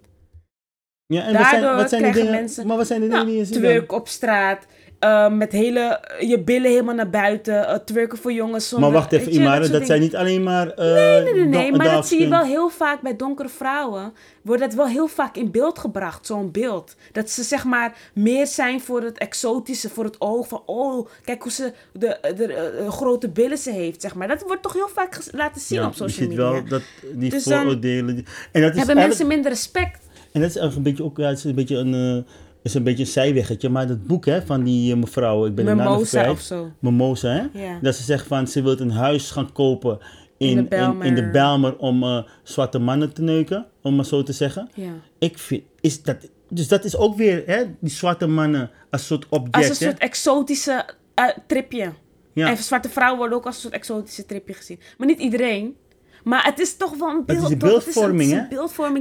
Ja, 1.05 1.21
en 1.25 1.33
wat 1.33 1.41
zijn, 1.41 1.61
Daardoor 1.61 1.79
wat 1.81 1.89
zijn 1.89 2.01
de 2.01 2.07
krijgen 2.09 2.25
dingen, 2.25 2.39
mensen- 2.41 2.67
maar 2.67 2.77
wat 2.77 2.87
zijn 2.87 2.99
de 3.01 3.05
dingen 3.07 3.21
Nou, 3.23 3.31
die 3.31 3.39
je 3.39 3.45
ziet 3.47 3.57
twerk 3.57 3.91
op 3.91 4.07
straat, 4.07 4.65
eh, 4.99 5.31
met 5.31 5.51
hele, 5.51 5.99
je 6.19 6.39
billen 6.39 6.69
helemaal 6.69 6.95
naar 6.95 7.09
buiten... 7.09 7.67
eh, 7.67 7.75
twerken 7.75 8.17
voor 8.17 8.31
jongens 8.33 8.67
zonder... 8.69 8.89
Maar 8.89 8.99
wacht 8.99 9.11
even, 9.11 9.33
je, 9.33 9.39
Imara, 9.39 9.67
dat, 9.67 9.85
zijn 9.85 10.01
niet 10.01 10.15
alleen 10.15 10.43
maar... 10.43 10.69
eh, 10.69 10.93
Nee, 11.23 11.33
nee, 11.33 11.45
nee, 11.45 11.71
maar 11.71 11.91
dat 11.91 12.07
zie 12.07 12.21
je 12.21 12.27
wel 12.27 12.43
heel 12.43 12.69
vaak 12.69 13.01
bij 13.01 13.15
donkere 13.15 13.49
vrouwen. 13.49 14.13
Wordt 14.41 14.61
dat 14.61 14.73
wel 14.73 14.87
heel 14.87 15.07
vaak 15.07 15.35
in 15.37 15.51
beeld 15.51 15.79
gebracht, 15.79 16.25
zo'n 16.25 16.51
beeld. 16.51 16.95
Dat 17.11 17.29
ze 17.29 17.43
zeg 17.43 17.63
maar 17.63 17.97
meer 18.13 18.47
zijn 18.47 18.81
voor 18.81 19.01
het 19.01 19.17
exotische, 19.17 19.89
voor 19.89 20.03
het 20.03 20.21
oog. 20.21 20.47
Van, 20.47 20.61
oh, 20.65 21.07
kijk 21.23 21.41
hoe 21.43 21.51
ze 21.51 21.71
de, 21.93 22.17
de, 22.35 22.53
eh, 22.53 22.89
grote 22.91 23.29
billen 23.29 23.57
ze 23.57 23.71
heeft, 23.71 24.01
zeg 24.01 24.15
maar. 24.15 24.27
Dat 24.27 24.41
wordt 24.47 24.61
toch 24.61 24.73
heel 24.73 24.89
vaak 24.93 25.19
laten 25.31 25.61
zien 25.61 25.79
Ja, 25.79 25.85
op 25.85 25.91
je 25.91 25.97
social 25.97 26.19
ziet 26.19 26.29
media. 26.29 26.51
wel 26.51 26.63
dat 26.67 26.81
die 27.13 27.29
Dus 27.29 27.43
vooroordelen... 27.43 28.25
en 28.51 28.61
dat 28.61 28.71
is 28.71 28.77
Hebben 28.77 28.95
mensen 28.95 29.27
minder 29.27 29.51
respect? 29.51 29.99
En 30.31 30.41
dat 30.41 30.49
is 30.49 30.55
eigenlijk 30.57 30.75
een 30.75 30.83
beetje 30.93 31.03
ook, 31.03 31.17
ja, 31.17 31.27
het 31.27 31.37
is 31.37 31.43
een 31.43 31.55
beetje 31.55 31.77
een, 31.77 31.93
eh, 31.93 32.31
is 32.65 32.73
een 32.73 32.83
beetje 32.83 33.03
een 33.03 33.09
zijweggetje. 33.09 33.69
Maar 33.69 33.87
dat 33.87 34.07
boek 34.07 34.25
hè, 34.25 34.41
van 34.41 34.63
die 34.63 34.93
eh, 34.93 34.97
mevrouw, 34.99 35.45
ik 35.45 35.55
ben 35.55 35.65
de 35.65 35.73
naam 35.73 36.03
kwijt. 36.03 36.29
of 36.29 36.41
zo. 36.41 36.71
Mimosa, 36.79 37.29
hè? 37.51 37.79
Dat 37.81 37.95
ze 37.95 38.03
zegt 38.03 38.27
van, 38.27 38.47
ze 38.47 38.61
wil 38.61 38.79
een 38.79 38.91
huis 38.91 39.31
gaan 39.31 39.51
kopen 39.51 39.99
in, 40.37 40.47
In 40.49 40.55
de 40.55 40.61
in, 40.61 40.67
Bijlmer. 40.69 41.05
in 41.05 41.15
de 41.15 41.29
Bijlmer 41.29 41.77
om 41.77 42.03
eh, 42.03 42.23
zwarte 42.43 42.79
mannen 42.79 43.13
te 43.13 43.21
neuken, 43.21 43.65
om 43.81 43.95
maar 43.95 44.05
zo 44.05 44.23
te 44.23 44.33
zeggen. 44.33 44.69
Ik 45.19 45.37
vind, 45.39 45.63
is 45.81 46.03
dat, 46.03 46.29
dus 46.49 46.67
dat 46.67 46.83
is 46.83 46.97
ook 46.97 47.15
weer, 47.17 47.43
hè, 47.45 47.63
die 47.79 47.91
zwarte 47.91 48.27
mannen 48.27 48.71
als 48.89 49.05
soort 49.07 49.25
object, 49.29 49.55
Als 49.55 49.65
een 49.65 49.85
hè? 49.85 49.91
soort 49.91 49.97
exotische 49.97 50.85
eh, 51.13 51.25
tripje. 51.47 51.91
Ja. 52.33 52.49
En 52.49 52.57
zwarte 52.57 52.89
vrouwen 52.89 53.19
worden 53.19 53.37
ook 53.37 53.45
als 53.45 53.55
een 53.55 53.61
soort 53.61 53.73
exotische 53.73 54.25
tripje 54.25 54.53
gezien. 54.53 54.79
Maar 54.97 55.07
niet 55.07 55.19
iedereen. 55.19 55.75
Maar 56.25 56.43
het 56.45 56.59
is 56.59 56.75
toch 56.77 56.97
wel 56.97 57.09
een 57.09 57.25
beeld. 57.25 57.37
Het 57.39 57.47
is 57.47 57.53
een- 57.53 57.57
beeldvorming, 57.57 58.31
hè? 58.31 58.37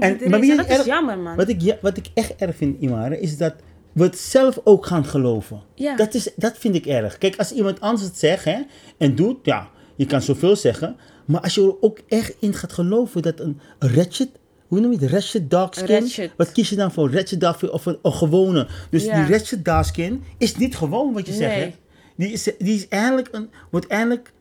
En- 0.08 0.16
die 0.16 0.24
er 0.24 0.30
maar 0.30 0.42
is. 0.42 0.48
En 0.50 0.56
dat 0.56 0.68
is 0.78 0.84
jammer, 0.84 1.18
man. 1.18 1.36
Wat 1.36 1.48
ik, 1.48 1.60
ja, 1.60 1.76
wat 1.80 1.96
ik 1.96 2.06
echt 2.14 2.34
erg 2.36 2.56
vind, 2.56 2.80
Imara, 2.80 3.14
is 3.14 3.36
dat 3.36 3.54
we 3.92 4.02
het 4.02 4.18
zelf 4.18 4.60
ook 4.64 4.86
gaan 4.86 5.04
geloven. 5.04 5.62
Ja. 5.74 5.96
Dat, 5.96 6.14
is, 6.14 6.28
dat 6.36 6.58
vind 6.58 6.74
ik 6.74 6.86
erg. 6.86 7.18
Kijk, 7.18 7.36
als 7.36 7.52
iemand 7.52 7.80
anders 7.80 8.02
het 8.04 8.18
zegt 8.18 8.44
hè, 8.44 8.56
en 8.98 9.14
doet, 9.14 9.36
ja, 9.42 9.68
je 9.96 10.06
kan 10.06 10.22
zoveel 10.22 10.56
zeggen. 10.56 10.96
Maar 11.24 11.40
als 11.40 11.54
je 11.54 11.62
er 11.62 11.76
ook 11.80 11.98
echt 12.08 12.34
in 12.40 12.54
gaat 12.54 12.72
geloven 12.72 13.22
dat 13.22 13.40
een 13.40 13.60
ratchet, 13.78 14.28
hoe 14.68 14.80
noem 14.80 14.92
je 14.92 14.98
het, 14.98 15.10
ratchet 15.10 15.50
dark 15.50 15.74
skin? 15.74 15.98
Ratchet. 16.00 16.30
Wat 16.36 16.52
kies 16.52 16.68
je 16.68 16.76
dan 16.76 16.92
voor, 16.92 17.12
ratchet 17.12 17.40
dark 17.40 17.56
skin 17.56 17.70
of 17.70 17.86
een, 17.86 17.98
een 18.02 18.12
gewone? 18.12 18.66
Dus 18.90 19.04
Ja. 19.04 19.24
die 19.24 19.36
ratchet 19.36 19.64
dark 19.64 19.84
skin 19.84 20.22
is 20.38 20.56
niet 20.56 20.76
gewoon 20.76 21.12
wat 21.12 21.26
je 21.26 21.32
zegt. 21.32 21.54
Hè? 21.54 21.60
Nee. 21.60 21.74
Die, 22.16 22.32
is, 22.32 22.42
die 22.58 22.74
is 22.76 22.88
eigenlijk 22.88 23.28
een, 23.32 23.50
wordt 23.70 23.86
eigenlijk 23.86 24.32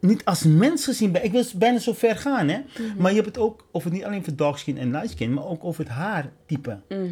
niet 0.00 0.24
als 0.24 0.42
mens 0.42 0.84
gezien. 0.84 1.24
Ik 1.24 1.32
wil 1.32 1.44
bijna 1.56 1.78
zo 1.78 1.92
ver 1.92 2.16
gaan, 2.16 2.48
hè. 2.48 2.58
Mhm. 2.58 3.02
Maar 3.02 3.10
je 3.10 3.16
hebt 3.20 3.28
het 3.34 3.38
ook 3.44 3.66
over 3.72 3.90
niet 3.90 4.04
alleen 4.04 4.24
voor 4.24 4.34
dark 4.36 4.56
skin 4.56 4.78
en 4.78 4.90
light 4.90 5.10
skin, 5.10 5.34
maar 5.34 5.46
ook 5.46 5.64
over 5.64 5.84
het 5.84 5.92
haartype. 5.92 6.80
Mhm. 6.88 7.08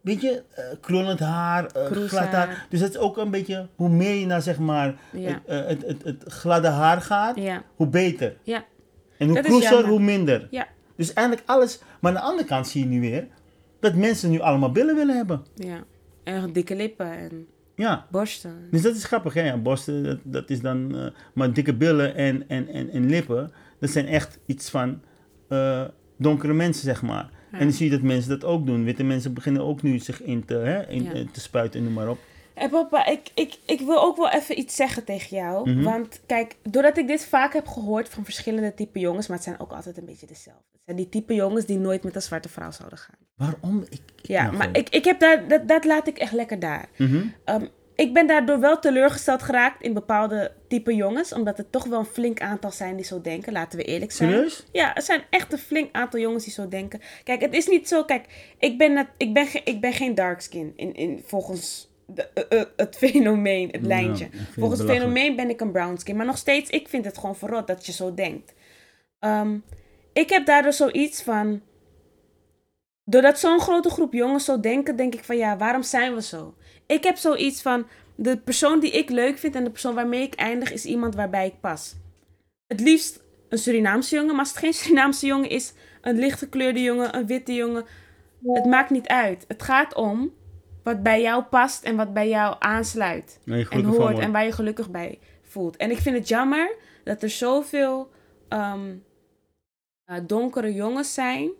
weet 0.00 0.20
je, 0.20 0.42
eh 0.54 0.64
krullend 0.80 1.18
haar, 1.20 1.66
eh, 1.66 1.84
glad 1.86 2.28
haar. 2.28 2.66
Dus 2.70 2.80
dat 2.80 2.90
is 2.90 2.96
ook 2.98 3.16
een 3.16 3.30
beetje, 3.30 3.68
hoe 3.76 3.88
meer 3.88 4.14
je 4.14 4.26
naar 4.26 4.42
zeg 4.42 4.58
maar 4.58 4.94
Ja. 5.12 5.28
het, 5.28 5.40
eh, 5.46 5.66
het, 5.66 5.82
het, 5.86 6.02
het 6.04 6.24
gladde 6.32 6.68
haar 6.68 7.00
gaat, 7.00 7.36
Ja, 7.36 7.62
hoe 7.76 7.86
beter. 7.86 8.36
ja, 8.42 8.64
En 9.18 9.28
hoe 9.28 9.40
kroeser, 9.40 9.86
hoe 9.88 10.00
minder. 10.00 10.48
ja, 10.50 10.66
Dus 10.96 11.12
eigenlijk 11.12 11.48
alles. 11.48 11.80
Maar 12.00 12.10
aan 12.12 12.16
de 12.20 12.24
andere 12.24 12.48
kant 12.48 12.68
zie 12.68 12.82
je 12.82 12.88
nu 12.88 13.00
weer 13.00 13.26
dat 13.80 13.94
mensen 13.94 14.30
nu 14.30 14.40
allemaal 14.40 14.72
billen 14.72 14.94
willen 14.94 15.16
hebben. 15.16 15.42
ja. 15.54 15.84
En 16.24 16.52
dikke 16.52 16.76
lippen 16.76 17.10
en 17.18 17.46
Ja. 17.76 18.06
borsten. 18.10 18.54
Dus 18.70 18.82
dat 18.82 18.94
is 18.96 19.04
grappig, 19.04 19.34
hè? 19.34 19.42
Ja, 19.42 19.56
borsten, 19.56 20.02
dat, 20.04 20.18
dat 20.22 20.50
is 20.50 20.60
dan. 20.60 20.96
eh, 20.96 21.06
maar 21.34 21.52
dikke 21.52 21.74
billen 21.74 22.14
en, 22.14 22.44
en, 22.48 22.68
en, 22.68 22.90
en 22.90 23.06
lippen, 23.06 23.52
dat 23.78 23.90
zijn 23.90 24.06
echt 24.06 24.38
iets 24.46 24.70
van 24.70 25.00
eh, 25.48 25.84
donkere 26.18 26.52
mensen, 26.52 26.84
zeg 26.84 27.02
maar. 27.02 27.30
Ja. 27.52 27.58
En 27.58 27.64
dan 27.64 27.72
zie 27.72 27.84
je 27.86 27.92
dat 27.92 28.02
mensen 28.02 28.30
dat 28.30 28.44
ook 28.44 28.66
doen. 28.66 28.84
Witte 28.84 29.04
mensen 29.04 29.34
beginnen 29.34 29.62
ook 29.62 29.82
nu 29.82 29.98
zich 29.98 30.22
in 30.22 30.44
te, 30.44 30.54
hè, 30.54 30.88
in, 30.88 31.02
Ja. 31.02 31.12
eh, 31.12 31.26
te 31.32 31.40
spuiten 31.40 31.78
en 31.80 31.84
noem 31.84 31.94
maar 31.94 32.08
op. 32.08 32.18
En 32.54 32.70
papa, 32.70 33.06
ik, 33.06 33.30
ik, 33.34 33.58
ik 33.66 33.80
wil 33.80 34.02
ook 34.02 34.16
wel 34.16 34.30
even 34.30 34.58
iets 34.58 34.76
zeggen 34.76 35.04
tegen 35.04 35.36
jou. 35.36 35.70
Mhm. 35.70 35.82
Want 35.82 36.20
kijk, 36.26 36.56
doordat 36.62 36.96
ik 36.96 37.06
dit 37.06 37.26
vaak 37.26 37.52
heb 37.52 37.66
gehoord 37.66 38.08
van 38.08 38.24
verschillende 38.24 38.74
type 38.74 38.98
jongens, 38.98 39.26
maar 39.26 39.36
het 39.36 39.46
zijn 39.46 39.60
ook 39.60 39.72
altijd 39.72 39.96
een 39.96 40.04
beetje 40.04 40.26
dezelfde. 40.26 40.62
Het 40.72 40.80
zijn 40.84 40.96
die 40.96 41.08
type 41.08 41.34
jongens 41.34 41.66
die 41.66 41.78
nooit 41.78 42.02
met 42.02 42.14
een 42.14 42.22
zwarte 42.22 42.48
vrouw 42.48 42.70
zouden 42.70 42.98
gaan. 42.98 43.16
Waarom? 43.36 43.84
Ik, 43.90 44.00
Ja, 44.16 44.42
nou, 44.42 44.56
maar 44.56 44.68
ik, 44.72 44.88
ik 44.88 45.04
heb 45.04 45.20
daar, 45.20 45.48
dat, 45.48 45.68
dat 45.68 45.84
laat 45.84 46.06
ik 46.06 46.18
echt 46.18 46.32
lekker 46.32 46.58
daar. 46.58 46.88
Mhm. 46.96 47.26
Ehm, 47.44 47.66
ik 47.94 48.14
ben 48.14 48.26
daardoor 48.26 48.60
wel 48.60 48.78
teleurgesteld 48.78 49.42
geraakt 49.42 49.82
in 49.82 49.92
bepaalde 49.92 50.52
type 50.68 50.94
jongens, 50.94 51.32
omdat 51.32 51.58
er 51.58 51.70
toch 51.70 51.84
wel 51.84 51.98
een 51.98 52.04
flink 52.04 52.40
aantal 52.40 52.70
zijn 52.70 52.96
die 52.96 53.04
zo 53.04 53.20
denken, 53.20 53.52
laten 53.52 53.78
we 53.78 53.84
eerlijk 53.84 54.12
zijn. 54.12 54.30
Serieus? 54.30 54.64
Ja, 54.72 54.94
er 54.94 55.02
zijn 55.02 55.22
echt 55.30 55.52
een 55.52 55.58
flink 55.58 55.88
aantal 55.92 56.20
jongens 56.20 56.44
die 56.44 56.52
zo 56.52 56.68
denken. 56.68 57.00
Kijk, 57.24 57.40
het 57.40 57.54
is 57.54 57.66
niet 57.66 57.88
zo. 57.88 58.04
Kijk, 58.04 58.54
ik 58.58 58.78
ben, 58.78 59.08
ik 59.16 59.34
ben, 59.34 59.46
ik 59.64 59.80
ben 59.80 59.92
geen 59.92 60.14
dark 60.14 60.40
skin. 60.40 60.72
In, 60.76 60.94
in, 60.94 61.22
volgens 61.26 61.91
de, 62.14 62.28
eh, 62.28 62.60
eh, 62.60 62.66
het 62.76 62.96
fenomeen, 62.96 63.68
het 63.70 63.86
lijntje. 63.86 64.28
het 64.30 64.54
volgens 64.58 64.80
het 64.80 64.90
fenomeen 64.90 65.36
ben 65.36 65.50
ik 65.50 65.60
een 65.60 65.72
brown 65.72 65.96
skin. 65.96 66.16
Maar 66.16 66.26
nog 66.26 66.38
steeds, 66.38 66.70
ik 66.70 66.88
vind 66.88 67.04
het 67.04 67.18
gewoon 67.18 67.36
verrot 67.36 67.66
dat 67.66 67.86
je 67.86 67.92
zo 67.92 68.14
denkt. 68.14 68.54
Ehm, 69.18 69.58
ik 70.12 70.30
heb 70.30 70.46
daardoor 70.46 70.72
zoiets 70.72 71.22
van. 71.22 71.60
Doordat 73.04 73.38
zo'n 73.38 73.60
grote 73.60 73.90
groep 73.90 74.12
jongens 74.12 74.44
zo 74.44 74.60
denken, 74.60 74.96
denk 74.96 75.14
ik 75.14 75.24
van 75.24 75.36
ja, 75.36 75.56
waarom 75.56 75.82
zijn 75.82 76.14
we 76.14 76.22
zo? 76.22 76.54
Ik 76.86 77.04
heb 77.04 77.16
zoiets 77.16 77.62
van. 77.62 77.86
De 78.14 78.36
persoon 78.36 78.80
die 78.80 78.90
ik 78.90 79.10
leuk 79.10 79.38
vind 79.38 79.54
en 79.54 79.64
de 79.64 79.70
persoon 79.70 79.94
waarmee 79.94 80.22
ik 80.22 80.34
eindig 80.34 80.72
is 80.72 80.84
iemand 80.84 81.14
waarbij 81.14 81.46
ik 81.46 81.60
pas. 81.60 81.94
Het 82.66 82.80
liefst 82.80 83.22
een 83.48 83.58
Surinaamse 83.58 84.14
jongen, 84.14 84.30
maar 84.30 84.38
als 84.38 84.48
het 84.48 84.58
geen 84.58 84.72
Surinaamse 84.72 85.26
jongen 85.26 85.48
is, 85.48 85.72
een 86.00 86.18
lichtgekleurde 86.18 86.82
jongen, 86.82 87.16
een 87.16 87.26
witte 87.26 87.54
jongen, 87.54 87.84
het 88.42 88.64
maakt 88.64 88.90
niet 88.90 89.08
uit. 89.08 89.44
Het 89.48 89.62
gaat 89.62 89.94
om 89.94 90.32
wat 90.82 91.02
bij 91.02 91.20
jou 91.22 91.42
past 91.42 91.82
en 91.84 91.96
wat 91.96 92.12
bij 92.12 92.28
jou 92.28 92.56
aansluit. 92.58 93.40
En 93.70 93.84
hoort 93.84 94.18
en 94.18 94.32
waar 94.32 94.44
je 94.44 94.52
gelukkig 94.52 94.90
bij 94.90 95.18
voelt. 95.42 95.76
En 95.76 95.90
ik 95.90 95.98
vind 95.98 96.16
het 96.16 96.28
jammer 96.28 96.74
dat 97.04 97.22
er 97.22 97.30
zoveel 97.30 98.10
eh, 98.48 98.74
donkere 100.26 100.74
jongens 100.74 101.14
zijn. 101.14 101.50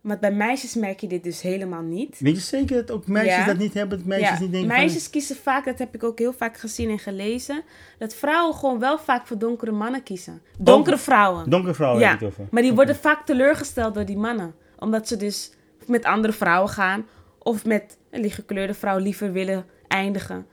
Want 0.00 0.20
bij 0.20 0.32
meisjes 0.32 0.74
merk 0.74 1.00
je 1.00 1.06
dit 1.06 1.22
dus 1.22 1.42
helemaal 1.42 1.82
niet. 1.82 2.18
Weet 2.18 2.34
je 2.34 2.40
zeker 2.40 2.76
dat 2.76 2.90
ook 2.90 3.06
meisjes 3.06 3.36
Ja. 3.36 3.44
dat 3.44 3.58
niet 3.58 3.74
hebben? 3.74 3.98
Dat 3.98 4.06
meisjes 4.06 4.28
Ja, 4.28 4.40
niet 4.40 4.50
denken 4.50 4.68
meisjes 4.68 5.10
kiezen 5.10 5.36
vaak, 5.36 5.64
dat 5.64 5.78
heb 5.78 5.94
ik 5.94 6.04
ook 6.04 6.18
heel 6.18 6.32
vaak 6.32 6.56
gezien 6.56 6.90
en 6.90 6.98
gelezen, 6.98 7.62
dat 7.98 8.14
vrouwen 8.14 8.54
gewoon 8.54 8.78
wel 8.78 8.98
vaak 8.98 9.26
voor 9.26 9.38
donkere 9.38 9.70
mannen 9.70 10.02
kiezen. 10.02 10.42
Donkere 10.58 10.98
vrouwen. 10.98 11.50
Donkere 11.50 11.74
vrouwen 11.74 12.00
Ja. 12.00 12.18
Maar 12.50 12.62
die 12.62 12.72
worden 12.72 12.96
vaak 12.96 13.26
teleurgesteld 13.26 13.94
door 13.94 14.04
die 14.04 14.16
mannen. 14.16 14.54
Omdat 14.78 15.08
ze 15.08 15.16
dus 15.16 15.52
met 15.86 16.04
andere 16.04 16.32
vrouwen 16.32 16.70
gaan. 16.70 17.06
Of 17.48 17.64
met 17.64 17.98
een 18.10 18.20
lichtgekleurde 18.20 18.74
vrouw 18.74 18.98
liever 18.98 19.32
willen 19.32 19.64
eindigen. 19.86 20.46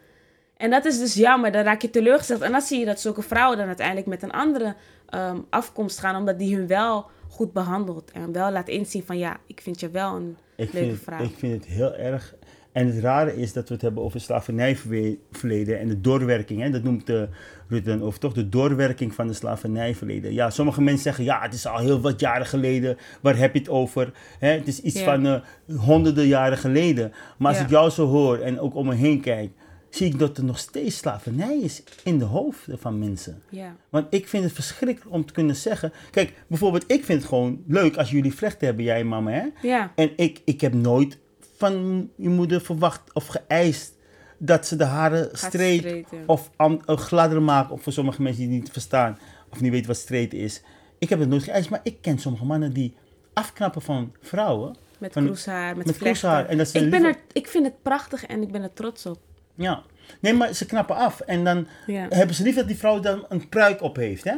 En 0.58 0.70
dat 0.70 0.86
is 0.86 1.00
dus 1.00 1.14
jammer. 1.14 1.52
Dan 1.52 1.64
raak 1.64 1.82
je 1.82 1.90
teleurgesteld. 1.90 2.42
En 2.42 2.52
dan 2.52 2.62
zie 2.62 2.80
je 2.80 2.86
dat 2.86 3.00
zulke 3.00 3.22
vrouwen 3.22 3.58
dan 3.58 3.68
uiteindelijk 3.68 4.08
met 4.08 4.24
een 4.24 4.32
andere 4.32 4.75
ehm, 5.10 5.38
afkomst 5.50 6.00
gaan. 6.00 6.16
Omdat 6.16 6.40
die 6.40 6.56
hun 6.56 6.68
wel 6.68 7.06
goed 7.30 7.54
behandelt. 7.54 8.12
En 8.12 8.32
wel 8.32 8.52
laat 8.52 8.68
inzien 8.68 9.04
van 9.04 9.18
ja, 9.18 9.38
ik 9.48 9.62
vind 9.62 9.80
je 9.80 9.90
wel 9.90 10.16
een 10.16 10.38
Ik 10.56 10.74
leuke 10.74 10.88
vind, 10.88 11.02
vrouw. 11.02 11.24
ik 11.24 11.36
vind 11.38 11.54
het 11.54 11.74
heel 11.74 11.96
erg. 11.96 12.36
En 12.75 12.88
het 12.88 13.00
rare 13.00 13.38
is 13.38 13.53
dat 13.53 13.67
we 13.67 13.74
het 13.74 13.84
hebben 13.84 14.03
over 14.03 14.20
slavernijverleden 14.20 15.79
en 15.79 15.88
de 15.88 16.01
doorwerking. 16.01 16.62
Hè? 16.62 16.70
Dat 16.70 16.84
noemt 16.84 17.10
uh, 17.10 17.22
Rutte 17.67 17.89
dan 17.89 18.03
over, 18.03 18.20
toch? 18.20 18.34
De 18.34 18.50
doorwerking 18.50 19.13
van 19.13 19.27
de 19.27 19.34
slavernijverleden. 19.34 20.34
Ja, 20.34 20.50
sommige 20.50 20.82
mensen 20.82 21.03
zeggen, 21.03 21.24
ja, 21.24 21.41
het 21.41 21.53
is 21.53 21.67
al 21.67 21.77
heel 21.77 22.01
wat 22.01 22.20
jaren 22.20 22.46
geleden. 22.46 22.98
Waar 23.22 23.38
heb 23.38 23.53
je 23.53 23.60
het 23.60 23.70
over? 23.70 24.12
Hè? 24.39 24.50
Het 24.50 24.67
is 24.67 24.82
iets 24.82 25.01
van 25.01 25.25
eh, 25.25 25.41
honderden 25.77 26.27
jaren 26.27 26.58
geleden. 26.58 27.12
Maar 27.38 27.51
als 27.51 27.62
ik 27.62 27.70
jou 27.70 27.89
zo 27.89 28.08
hoor 28.08 28.38
en 28.38 28.60
ook 28.60 28.75
om 28.75 28.88
me 28.88 28.96
heen 28.96 29.22
kijk, 29.22 29.51
zie 29.89 30.08
ik 30.08 30.20
dat 30.20 30.38
er 30.38 30.44
nog 30.44 30.60
steeds 30.60 30.98
slavernij 30.98 31.60
is 31.62 31.84
in 32.03 32.17
de 32.17 32.25
hoofden 32.25 32.79
van 32.79 33.00
mensen. 33.00 33.41
Ja. 33.50 33.75
Want 33.89 34.08
ik 34.10 34.27
vind 34.27 34.44
het 34.44 34.53
verschrikkelijk 34.53 35.13
om 35.15 35.25
te 35.25 35.34
kunnen 35.34 35.55
zeggen. 35.55 35.94
Kijk, 36.12 36.34
bijvoorbeeld, 36.48 36.84
ik 36.88 37.05
vind 37.05 37.20
het 37.20 37.29
gewoon 37.29 37.63
leuk 37.67 37.98
als 37.98 38.12
jullie 38.12 38.34
vlechten 38.34 38.67
hebben, 38.67 38.86
jij 38.86 39.00
en 39.00 39.08
mama, 39.08 39.32
hè? 39.32 39.67
Ja. 39.67 39.91
En 39.96 40.12
ik, 40.15 40.41
ik 40.46 40.62
heb 40.62 40.74
nooit 40.74 41.24
van 41.58 42.10
je 42.16 42.30
moeder 42.30 42.62
verwacht 42.62 43.14
of 43.14 43.28
geëist 43.28 43.94
dat 44.38 44.68
ze 44.68 44.76
de 44.76 44.84
haren 44.84 45.30
streed 45.34 46.06
of 46.26 46.50
eh, 46.58 46.74
gladder 46.86 47.42
maken. 47.42 47.74
Of 47.74 47.84
voor 47.84 47.94
sommige 47.94 48.22
mensen 48.22 48.42
die 48.44 48.52
het 48.54 48.62
niet 48.64 48.72
verstaan 48.72 49.18
of 49.52 49.62
niet 49.62 49.72
weten 49.72 49.88
wat 49.88 49.98
streed 49.98 50.34
is. 50.34 50.62
Ik 51.00 51.10
heb 51.10 51.20
het 51.20 51.30
nooit 51.30 51.44
geëist, 51.44 51.70
maar 51.70 51.80
ik 51.84 51.98
ken 52.02 52.18
sommige 52.20 52.46
mannen 52.46 52.74
die 52.74 52.96
afknappen 53.34 53.82
van 53.82 54.14
vrouwen. 54.22 54.76
Met 54.98 55.14
Van- 55.14 55.26
kroeshaar, 55.26 55.78
met, 55.78 55.86
met 55.86 55.96
vlechten. 55.98 56.06
kroeshaar. 56.30 56.46
En 56.46 56.58
dat 56.58 56.68
ze 56.68 56.80
ik, 56.80 56.90
ben 56.90 57.04
er, 57.04 57.16
ik 57.32 57.48
vind 57.48 57.66
het 57.66 57.82
prachtig 57.82 58.26
en 58.26 58.42
ik 58.42 58.52
ben 58.52 58.62
er 58.64 58.74
trots 58.74 59.06
op. 59.06 59.20
Ja. 59.56 59.84
Nee, 60.20 60.34
maar 60.34 60.54
ze 60.54 60.66
knappen 60.66 60.96
af. 60.96 61.20
En 61.20 61.44
dan 61.44 61.68
Ja. 61.88 62.06
hebben 62.10 62.36
ze 62.36 62.44
liever 62.44 62.62
dat 62.62 62.70
die 62.70 62.80
vrouw 62.80 63.00
dan 63.00 63.26
een 63.30 63.50
pruik 63.50 63.82
op 63.82 63.96
heeft, 63.96 64.24
hè? 64.24 64.34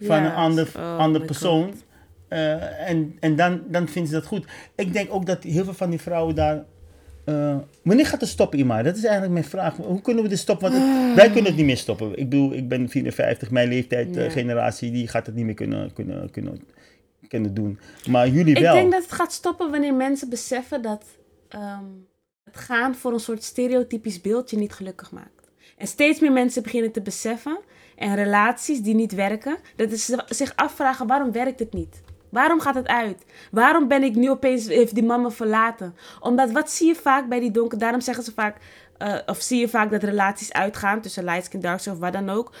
Van 0.00 0.16
Ja, 0.16 0.24
een 0.26 0.34
ander, 0.34 0.68
oh 0.76 0.98
ander 0.98 1.20
my 1.20 1.26
persoon. 1.26 1.64
God. 1.64 1.84
Eh, 2.34 2.88
en 2.90 3.16
en 3.20 3.36
dan, 3.36 3.62
dan 3.68 3.88
vinden 3.88 4.10
ze 4.12 4.16
dat 4.18 4.26
goed. 4.26 4.46
Ik 4.74 4.92
denk 4.92 5.12
ook 5.14 5.26
dat 5.26 5.42
heel 5.42 5.64
veel 5.64 5.74
van 5.74 5.90
die 5.90 6.00
vrouwen 6.00 6.34
daar... 6.34 6.64
eh, 7.24 7.56
wanneer 7.82 8.06
gaat 8.06 8.20
het 8.20 8.30
stoppen, 8.30 8.58
Ima? 8.58 8.82
Dat 8.82 8.96
is 8.96 9.02
eigenlijk 9.04 9.32
mijn 9.32 9.44
vraag. 9.44 9.76
Hoe 9.76 10.00
kunnen 10.02 10.22
we 10.22 10.28
dit 10.28 10.38
stoppen? 10.38 10.70
Want 10.70 10.82
het- 10.82 11.14
wij 11.14 11.26
kunnen 11.26 11.44
het 11.44 11.56
niet 11.56 11.66
meer 11.66 11.76
stoppen. 11.76 12.10
Ik 12.18 12.28
bedoel, 12.28 12.52
ik 12.52 12.68
ben 12.68 12.88
54, 12.88 13.50
mijn 13.50 13.68
leeftijd, 13.68 14.16
eh, 14.16 14.30
generatie, 14.30 14.90
die 14.90 15.08
gaat 15.08 15.26
het 15.26 15.34
niet 15.34 15.44
meer 15.44 15.54
kunnen, 15.54 15.92
kunnen, 15.92 16.30
kunnen, 16.30 16.60
kunnen 17.28 17.54
doen. 17.54 17.78
Maar 18.10 18.28
jullie 18.28 18.54
Ik 18.56 18.62
wel. 18.62 18.74
denk 18.74 18.92
dat 18.92 19.02
het 19.02 19.12
gaat 19.12 19.32
stoppen 19.32 19.70
wanneer 19.70 19.94
mensen 19.94 20.28
beseffen 20.28 20.82
dat 20.82 21.04
ehm, 21.48 21.84
het 22.44 22.56
gaan 22.56 22.94
voor 22.94 23.12
een 23.12 23.20
soort 23.20 23.42
stereotypisch 23.42 24.20
beeld 24.20 24.50
je 24.50 24.56
niet 24.56 24.72
gelukkig 24.72 25.10
maakt. 25.12 25.50
En 25.78 25.86
steeds 25.86 26.20
meer 26.20 26.32
mensen 26.32 26.62
beginnen 26.62 26.92
te 26.92 27.02
beseffen 27.02 27.58
en 27.96 28.14
relaties 28.14 28.80
die 28.80 28.94
niet 28.94 29.14
werken, 29.14 29.56
dat 29.76 29.98
ze 29.98 30.22
zich 30.28 30.52
afvragen 30.56 31.06
waarom 31.06 31.32
werkt 31.32 31.58
het 31.58 31.72
niet? 31.72 32.00
Waarom 32.34 32.60
gaat 32.60 32.74
het 32.74 32.86
uit? 32.86 33.24
Waarom 33.50 33.88
ben 33.88 34.02
ik 34.02 34.14
nu 34.14 34.30
opeens, 34.30 34.66
heeft 34.66 34.94
die 34.94 35.04
man 35.04 35.22
me 35.22 35.30
verlaten? 35.30 35.94
Omdat 36.20 36.50
wat 36.50 36.70
zie 36.70 36.86
je 36.86 36.94
vaak 36.94 37.28
bij 37.28 37.40
die 37.40 37.50
donker, 37.50 37.78
daarom 37.78 38.00
zeggen 38.00 38.24
ze 38.24 38.32
vaak, 38.32 38.56
eh, 38.98 39.18
of 39.26 39.40
zie 39.40 39.60
je 39.60 39.68
vaak 39.68 39.90
dat 39.90 40.02
relaties 40.02 40.52
uitgaan 40.52 41.00
tussen 41.00 41.24
light 41.24 41.44
skin, 41.44 41.60
dark 41.60 41.80
skin 41.80 41.92
of 41.92 41.98
wat 41.98 42.12
dan 42.12 42.30
ook. 42.30 42.52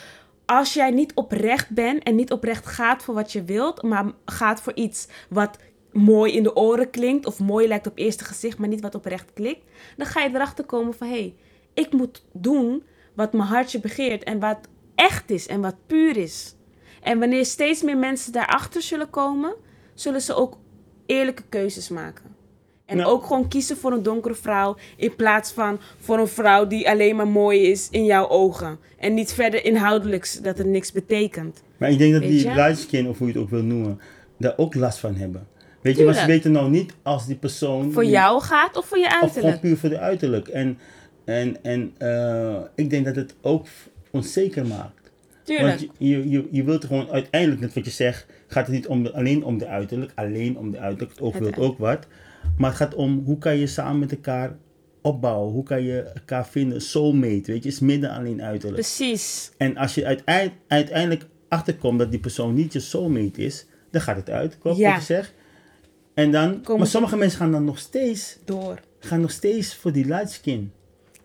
Als 0.44 0.74
jij 0.74 0.90
niet 0.90 1.14
oprecht 1.14 1.70
bent 1.70 2.02
en 2.02 2.14
niet 2.14 2.32
oprecht 2.32 2.66
gaat 2.66 3.02
voor 3.02 3.14
wat 3.14 3.32
je 3.32 3.44
wilt, 3.44 3.82
maar 3.82 4.04
gaat 4.24 4.60
voor 4.60 4.74
iets 4.74 5.08
wat 5.28 5.58
mooi 5.92 6.32
in 6.32 6.42
de 6.42 6.56
oren 6.56 6.90
klinkt 6.90 7.26
of 7.26 7.38
mooi 7.38 7.68
lijkt 7.68 7.86
op 7.86 7.98
eerste 7.98 8.24
gezicht, 8.24 8.58
maar 8.58 8.68
niet 8.68 8.80
wat 8.80 8.94
oprecht 8.94 9.32
klikt, 9.32 9.64
dan 9.96 10.06
ga 10.06 10.20
je 10.20 10.34
erachter 10.34 10.64
komen 10.64 10.94
van 10.94 11.06
hé, 11.06 11.12
hey, 11.12 11.34
ik 11.74 11.92
moet 11.92 12.24
doen 12.32 12.82
wat 13.14 13.32
mijn 13.32 13.48
hartje 13.48 13.80
begeert 13.80 14.24
en 14.24 14.38
wat 14.40 14.58
echt 14.94 15.30
is 15.30 15.46
en 15.46 15.60
wat 15.60 15.86
puur 15.86 16.16
is. 16.16 16.53
En 17.04 17.18
wanneer 17.18 17.44
steeds 17.46 17.82
meer 17.82 17.96
mensen 17.96 18.32
daarachter 18.32 18.82
zullen 18.82 19.10
komen, 19.10 19.54
zullen 19.94 20.20
ze 20.20 20.34
ook 20.34 20.58
eerlijke 21.06 21.42
keuzes 21.48 21.88
maken. 21.88 22.24
En 22.86 22.96
Nou. 22.96 23.10
ook 23.10 23.24
gewoon 23.26 23.48
kiezen 23.48 23.76
voor 23.76 23.92
een 23.92 24.02
donkere 24.02 24.34
vrouw 24.34 24.76
in 24.96 25.16
plaats 25.16 25.52
van 25.52 25.80
voor 25.98 26.18
een 26.18 26.28
vrouw 26.28 26.66
die 26.66 26.88
alleen 26.90 27.16
maar 27.16 27.28
mooi 27.28 27.60
is 27.60 27.88
in 27.90 28.04
jouw 28.04 28.28
ogen. 28.28 28.78
En 28.98 29.14
niet 29.14 29.32
verder 29.32 29.64
inhoudelijks 29.64 30.40
dat 30.40 30.58
het 30.58 30.66
niks 30.66 30.92
betekent. 30.92 31.62
Maar 31.76 31.90
ik 31.90 31.98
denk 31.98 32.12
dat 32.12 32.20
Weet 32.22 32.30
die 32.30 32.48
je? 32.48 32.54
light 32.54 32.78
skin, 32.78 33.08
of 33.08 33.18
hoe 33.18 33.26
je 33.26 33.32
het 33.32 33.42
ook 33.42 33.50
wil 33.50 33.62
noemen, 33.62 34.00
daar 34.38 34.54
ook 34.56 34.74
last 34.74 34.98
van 34.98 35.14
hebben. 35.14 35.46
Weet 35.80 35.96
je, 35.96 36.04
maar 36.04 36.14
ze 36.14 36.26
weten 36.26 36.52
nou 36.52 36.70
niet 36.70 36.92
als 37.02 37.26
die 37.26 37.36
persoon... 37.36 37.92
Voor 37.92 38.02
die- 38.02 38.10
jou 38.10 38.40
gaat 38.42 38.76
of 38.76 38.86
voor 38.86 38.98
je 38.98 39.04
Of 39.04 39.10
gewoon 39.10 39.22
uiterlijk. 39.24 39.60
puur 39.60 39.76
voor 39.76 39.88
de 39.88 39.98
uiterlijk. 39.98 40.48
En, 40.48 40.78
en, 41.24 41.62
en 41.62 41.94
eh, 41.98 42.56
ik 42.74 42.90
denk 42.90 43.04
dat 43.04 43.16
het 43.16 43.34
ook 43.40 43.66
onzeker 44.10 44.66
maakt. 44.66 45.03
Tuurlijk. 45.44 45.78
Want 45.78 45.90
je, 45.98 46.30
je, 46.30 46.48
je, 46.50 46.64
wilt 46.64 46.84
gewoon 46.84 47.10
uiteindelijk, 47.10 47.60
net 47.60 47.74
wat 47.74 47.84
je 47.84 47.90
zegt, 47.90 48.26
gaat 48.46 48.66
het 48.66 48.74
niet 48.74 48.86
om 48.86 49.02
de- 49.02 49.12
alleen 49.12 49.44
om 49.44 49.58
de 49.58 49.66
uiterlijk. 49.66 50.12
Alleen 50.14 50.58
om 50.58 50.70
de 50.70 50.78
uiterlijk. 50.78 51.10
Het 51.12 51.20
oog 51.20 51.58
ook 51.58 51.78
wat. 51.78 52.06
Maar 52.58 52.68
het 52.70 52.78
gaat 52.78 52.94
om 52.94 53.22
hoe 53.24 53.38
kan 53.38 53.56
je 53.56 53.66
samen 53.66 53.98
met 53.98 54.10
elkaar 54.10 54.56
opbouwen. 55.02 55.52
Hoe 55.52 55.62
kan 55.64 55.82
je 55.82 56.00
elkaar 56.02 56.46
vinden. 56.46 56.80
Soulmate, 56.80 57.52
weet 57.52 57.62
je. 57.62 57.68
is 57.68 57.80
midden 57.80 58.10
alleen 58.10 58.42
uiterlijk. 58.42 58.80
Precies. 58.80 59.50
En 59.56 59.76
als 59.76 59.94
je 59.94 60.04
uiteind- 60.06 60.52
uiteindelijk 60.68 61.26
achterkomt 61.48 61.98
dat 61.98 62.10
die 62.10 62.20
persoon 62.20 62.54
niet 62.54 62.72
je 62.72 62.80
soulmate 62.80 63.42
is, 63.44 63.66
dan 63.90 64.00
gaat 64.00 64.16
het 64.16 64.30
uit. 64.30 64.58
Klopt 64.58 64.78
Ja. 64.78 64.90
wat 64.90 64.98
je 64.98 65.04
zegt? 65.14 65.32
En 66.14 66.30
dan, 66.30 66.60
maar 66.76 66.86
sommige 66.86 67.16
mensen 67.16 67.38
gaan 67.38 67.52
dan 67.52 67.64
nog 67.64 67.78
steeds 67.78 68.38
Door. 68.44 68.80
gaan 68.98 69.20
nog 69.20 69.30
steeds 69.30 69.74
voor 69.74 69.92
die 69.92 70.04
light 70.06 70.30
skin. 70.30 70.72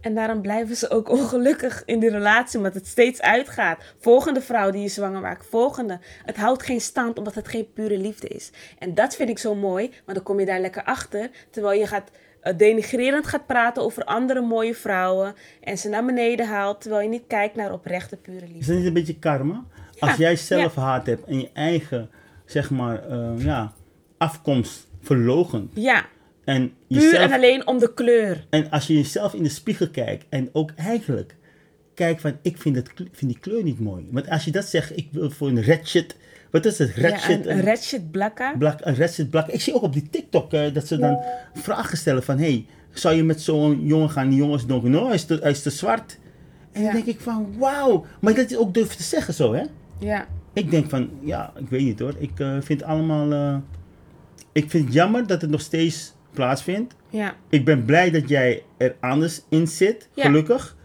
En 0.02 0.16
daarom 0.16 0.42
blijven 0.42 0.76
ze 0.76 0.90
ook 0.90 1.10
ongelukkig 1.20 1.84
in 1.86 2.00
die 2.00 2.10
relatie, 2.10 2.58
omdat 2.58 2.74
het 2.74 2.88
steeds 2.88 3.22
uitgaat. 3.22 3.84
Volgende 4.00 4.42
vrouw 4.42 4.72
die 4.72 4.82
je 4.82 4.88
zwanger 4.88 5.22
maakt, 5.22 5.46
volgende. 5.46 6.00
Het 6.26 6.38
houdt 6.38 6.64
geen 6.64 6.82
stand, 6.82 7.18
omdat 7.18 7.36
het 7.36 7.48
geen 7.48 7.74
pure 7.74 7.98
liefde 7.98 8.28
is. 8.28 8.52
En 8.80 8.94
dat 8.94 9.16
vind 9.16 9.30
ik 9.30 9.40
zo 9.40 9.56
mooi, 9.56 9.90
want 9.90 10.18
dan 10.18 10.24
kom 10.24 10.40
je 10.40 10.46
daar 10.46 10.60
lekker 10.60 10.84
achter. 10.84 11.30
Terwijl 11.50 11.80
je 11.80 11.88
gaat 11.88 12.12
eh, 12.42 12.58
denigrerend 12.58 13.28
gaat 13.28 13.46
praten 13.46 13.84
over 13.84 14.04
andere 14.04 14.42
mooie 14.42 14.76
vrouwen. 14.76 15.36
En 15.62 15.78
ze 15.78 15.90
naar 15.90 16.06
beneden 16.06 16.48
haalt, 16.48 16.82
terwijl 16.82 17.04
je 17.04 17.10
niet 17.10 17.28
kijkt 17.28 17.56
naar 17.56 17.72
oprechte 17.72 18.18
pure 18.18 18.46
Is 18.46 18.52
liefde. 18.52 18.66
dat 18.66 18.78
niet 18.78 18.88
een 18.88 18.94
beetje 18.94 19.20
karma? 19.20 19.64
Als 20.00 20.16
jij 20.16 20.36
zelf 20.36 20.76
haat 20.76 21.06
hebt 21.06 21.26
en 21.26 21.40
je 21.40 21.50
eigen, 21.54 22.10
zeg 22.46 22.70
maar, 22.70 23.10
eh, 23.10 23.32
ja, 23.38 23.74
afkomst 24.18 24.88
verlogen. 25.02 25.70
Ja, 25.74 26.06
En, 26.50 26.74
puur 26.88 27.02
jezelf, 27.02 27.24
en 27.24 27.32
alleen 27.32 27.68
om 27.68 27.80
de 27.80 27.94
kleur. 27.94 28.46
en 28.50 28.70
als 28.70 28.88
je 28.88 28.94
jezelf 28.94 29.34
in 29.34 29.44
de 29.44 29.50
spiegel 29.50 29.90
kijkt 29.90 30.26
en 30.30 30.50
ook 30.52 30.72
eigenlijk 30.76 31.36
kijkt 31.94 32.22
van, 32.22 32.38
ik 32.42 32.58
vind, 32.58 32.76
het, 32.76 32.90
vind 32.96 33.32
die 33.32 33.40
kleur 33.40 33.64
niet 33.64 33.80
mooi. 33.80 34.08
Want 34.12 34.30
als 34.30 34.46
je 34.46 34.52
dat 34.52 34.66
zegt, 34.66 34.98
ik 34.98 35.08
wil 35.12 35.30
voor 35.32 35.48
een 35.48 35.62
red 35.62 35.88
shit, 35.88 36.16
wat 36.52 36.66
is 36.66 36.78
het, 36.78 36.90
red 36.96 37.12
Ja, 37.12 37.18
shit? 37.18 37.46
een, 37.46 37.52
een 37.52 37.62
red 37.62 37.84
shit 37.84 38.12
blakka. 38.12 38.56
Blak, 38.58 38.80
een 38.84 38.94
red 38.96 39.14
shit 39.14 39.30
blak. 39.30 39.48
Ik 39.48 39.62
zie 39.62 39.74
ook 39.76 39.82
op 39.82 39.94
die 39.94 40.10
TikTok 40.10 40.54
eh, 40.54 40.74
dat 40.74 40.88
ze 40.88 40.98
dan 40.98 41.20
vragen 41.54 41.98
stellen 41.98 42.24
van, 42.24 42.38
hey, 42.38 42.66
zou 42.94 43.16
je 43.16 43.24
met 43.24 43.42
zo'n 43.42 43.86
jongen 43.86 44.10
gaan? 44.10 44.30
Die 44.30 44.38
jongen 44.38 44.58
is 44.58 44.66
donker. 44.66 44.90
No, 44.90 45.06
hij 45.06 45.16
is 45.16 45.26
te, 45.26 45.38
hij 45.42 45.52
is 45.52 45.62
te 45.62 45.70
zwart. 45.70 46.18
En 46.72 46.82
Ja. 46.82 46.92
dan 46.92 46.96
denk 46.96 47.16
ik 47.16 47.20
van, 47.22 47.54
wauw. 47.58 48.06
Maar 48.22 48.34
dat 48.36 48.50
je 48.50 48.60
ook 48.60 48.74
durft 48.74 48.98
te 48.98 49.04
zeggen 49.04 49.34
zo, 49.34 49.54
hè? 49.54 49.64
Ja, 50.00 50.28
Ik 50.54 50.72
denk 50.72 50.90
van, 50.90 51.10
ja, 51.22 51.54
ik 51.60 51.70
weet 51.70 51.82
niet 51.84 52.00
hoor. 52.00 52.14
Ik 52.18 52.40
eh, 52.40 52.58
vind 52.62 52.84
allemaal, 52.84 53.32
eh, 53.32 53.58
ik 54.52 54.70
vind 54.70 54.86
het 54.86 54.94
jammer 54.94 55.28
dat 55.28 55.42
het 55.42 55.50
nog 55.50 55.62
steeds 55.62 56.14
plaatsvindt. 56.40 56.96
ja, 57.10 57.36
Ik 57.50 57.66
ben 57.66 57.86
blij 57.86 58.12
dat 58.12 58.30
jij 58.30 58.64
er 58.78 58.96
anders 59.00 59.42
in 59.50 59.68
zit, 59.68 60.10
Ja. 60.14 60.24
gelukkig. 60.24 60.78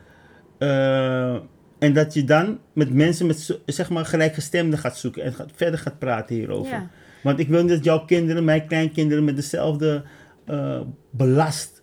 Eh, 0.58 1.34
en 1.78 1.92
dat 1.92 2.14
je 2.14 2.24
dan 2.24 2.58
met 2.72 2.92
mensen 2.94 3.26
met 3.26 3.58
zeg 3.66 3.90
maar 3.90 4.04
gelijkgestemden 4.04 4.78
gaat 4.78 4.96
zoeken 4.98 5.22
en 5.22 5.32
gaat, 5.34 5.50
verder 5.54 5.78
gaat 5.78 5.98
praten 5.98 6.34
hierover. 6.36 6.72
Ja. 6.72 6.90
Want 7.22 7.38
ik 7.38 7.48
wil 7.48 7.60
niet 7.60 7.70
dat 7.70 7.84
jouw 7.84 8.04
kinderen, 8.04 8.44
mijn 8.44 8.66
kleinkinderen, 8.66 9.24
met 9.24 9.36
dezelfde 9.36 10.02
eh, 10.46 10.80
belast 11.10 11.82